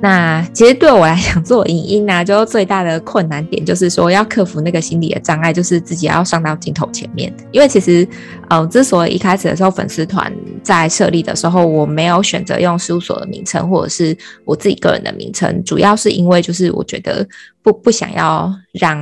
[0.00, 7.34] 那其实对我来讲，做影音呢，就最大的困难点就是说要克服那个心理的障碍，就是自己要上到镜头前面。
[7.50, 8.06] 因为其实，
[8.50, 10.30] 呃，之所以一开始的时候粉丝团
[10.62, 17.26] 在设立的时候，我没有选择用事务所的名称或者是我自己个人的名称，主要是因为就是我觉得
[17.62, 18.96] 不不想要让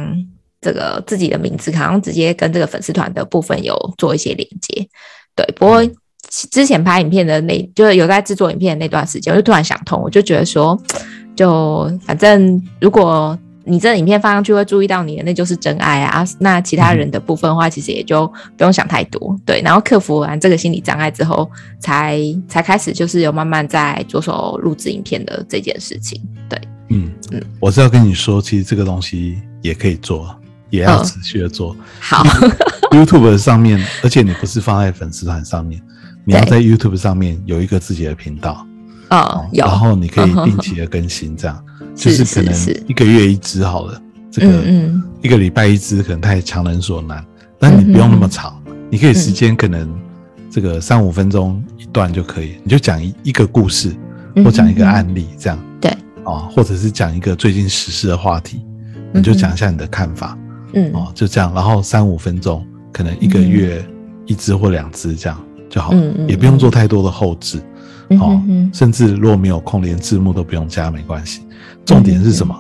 [0.65, 4.89] 这个自己的名字好像直接跟这个粉丝团的部分有做一些连接。
[5.37, 5.87] 对，不过。
[6.51, 10.77] 之前拍影片的那，就是有在制作影片的那段时间，我就突然想通，我就觉得说，
[11.37, 16.27] 就反正如果你这影片放上去会注意到你的，那就是真爱啊。
[16.41, 19.39] 那其他人的部分的话，其实也就不用想太多。
[19.47, 21.49] 对，然后克服完这个心理障碍之后，
[21.79, 26.21] 才才开始就是有慢慢在着手录制影片的这件事情。
[26.49, 26.59] 对，
[26.89, 30.35] 嗯嗯，我是要跟你说，其实这个东西也可以做，
[30.71, 31.77] 也要持续的做。
[32.01, 32.23] 好
[32.91, 35.81] ，YouTube 上面，而且你不是放在粉丝团上面。
[36.27, 38.67] 你要在 YouTube 上面有一个自己的频道，
[39.11, 41.63] 哦，有，然后你可以定期的更新，这样
[41.95, 42.55] 就是可能
[42.89, 44.01] 一个月一支好了，
[44.31, 44.65] 这个
[45.21, 47.23] 一个礼拜一支可能太强人所难，
[47.59, 48.59] 但你不用那么长，
[48.91, 49.95] 你可以时间可能
[50.51, 53.95] 这个三五分钟一段就可以，你就讲一一个故事
[54.37, 55.91] 或讲一个案例这样，对，
[56.25, 58.65] 啊，或者是讲一个最近时事的话题，
[59.13, 60.39] 你就讲一下你的看法，
[60.75, 63.85] 嗯，哦，就这样，然后三五分钟，可能一个月
[64.27, 65.39] 一支或两支这样。
[65.71, 65.93] 就好，
[66.29, 67.59] 也不用做太多的后置，
[68.11, 68.41] 哦，
[68.73, 71.41] 甚至如果没有空，连字幕都不用加，没关系。
[71.85, 72.55] 重点是什么？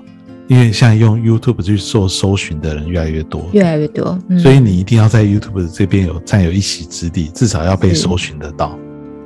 [0.48, 8.76] 因为现在用 YouTube 去做搜寻的人越来越多，越来越多，所以你一定要在 YouTube 这边有占有一席之地，至少要被搜寻得到。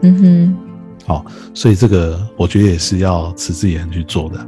[0.02, 0.56] 嗯哼，
[1.06, 1.24] 好，
[1.54, 4.46] 所以这个我觉得也是要持之以恒去做的。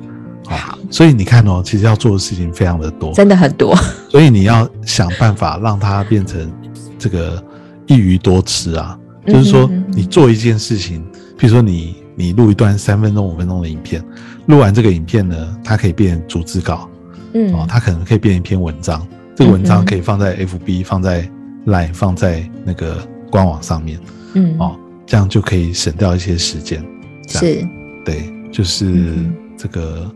[0.57, 3.77] 好，所以你看哦，其实要做的事情非常的多，真的很多。
[4.09, 6.51] 所以你要想办法让它变成
[6.99, 7.43] 这个
[7.87, 8.99] 一鱼多吃啊。
[9.27, 11.05] 就是说，你做一件事情，
[11.37, 14.03] 比如说你你录一段三分钟、五分钟的影片，
[14.47, 16.89] 录完这个影片呢，它可以变逐字稿，
[17.35, 21.29] 嗯，哦，它可能可以变一篇文章，这个文章可以放在 FB、放在
[21.67, 24.01] Line、放在那个官网上面，
[24.33, 24.75] 嗯，哦，
[25.07, 26.83] 这样就可以省掉一些时间。
[27.29, 27.63] 是，
[28.05, 29.15] 对，就是
[29.57, 30.11] 这个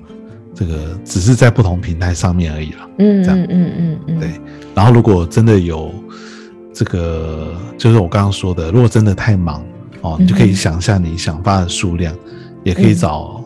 [0.55, 2.88] 这个只是在不同平台上面而已了。
[2.98, 4.30] 嗯，这样，嗯嗯嗯，对。
[4.74, 5.92] 然后如果真的有。
[6.76, 9.64] 这个就是我刚刚说的，如果真的太忙
[10.00, 12.12] 哦，你就可以想一下你想发的数量，
[12.64, 13.44] 也可以找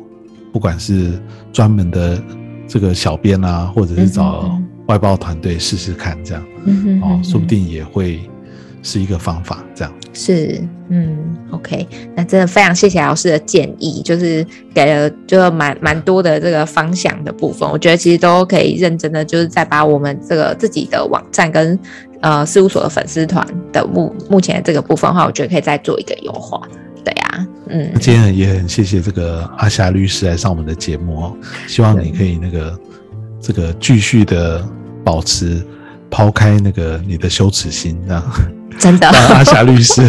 [0.51, 1.21] 不管是
[1.53, 2.19] 专门的
[2.67, 6.43] 这个小编啊，或者是找外包团队试试看，这样
[7.03, 8.19] 哦，说不定也会
[8.83, 9.63] 是一个方法。
[9.75, 11.17] 这样是嗯
[11.51, 21.79] ，OK，那真的非常谢谢老师的建议，就是给了就蛮蛮多的这个方向的部分，我觉得其实都可以认真的就是再把我们这个自己的网站跟。
[22.21, 26.61] 呃，事务所的粉丝团的目目前这个部分的话，我觉得可以再做一个优化。
[27.05, 31.37] 对呀，嗯，今天也很谢谢这个阿霞律师来上我们的节目哦，
[31.69, 32.77] 希望你可以那个
[33.41, 34.69] 这个继续的
[35.05, 35.65] 保持
[36.11, 38.23] 抛开那个你的羞耻心，这样
[38.79, 40.03] 真的阿霞律师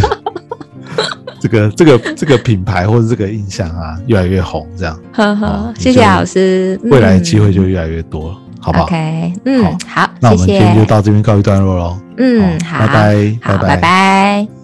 [1.40, 8.36] 这个这个这个品牌或者这个印象啊越来越红，这样，呵呵，谢谢老师，未来机会就越来越多。
[8.62, 11.98] 好不好？OK，嗯，好，那我们今天就到这边告一段落喽。
[12.18, 14.59] 嗯，好，拜拜，好，拜拜。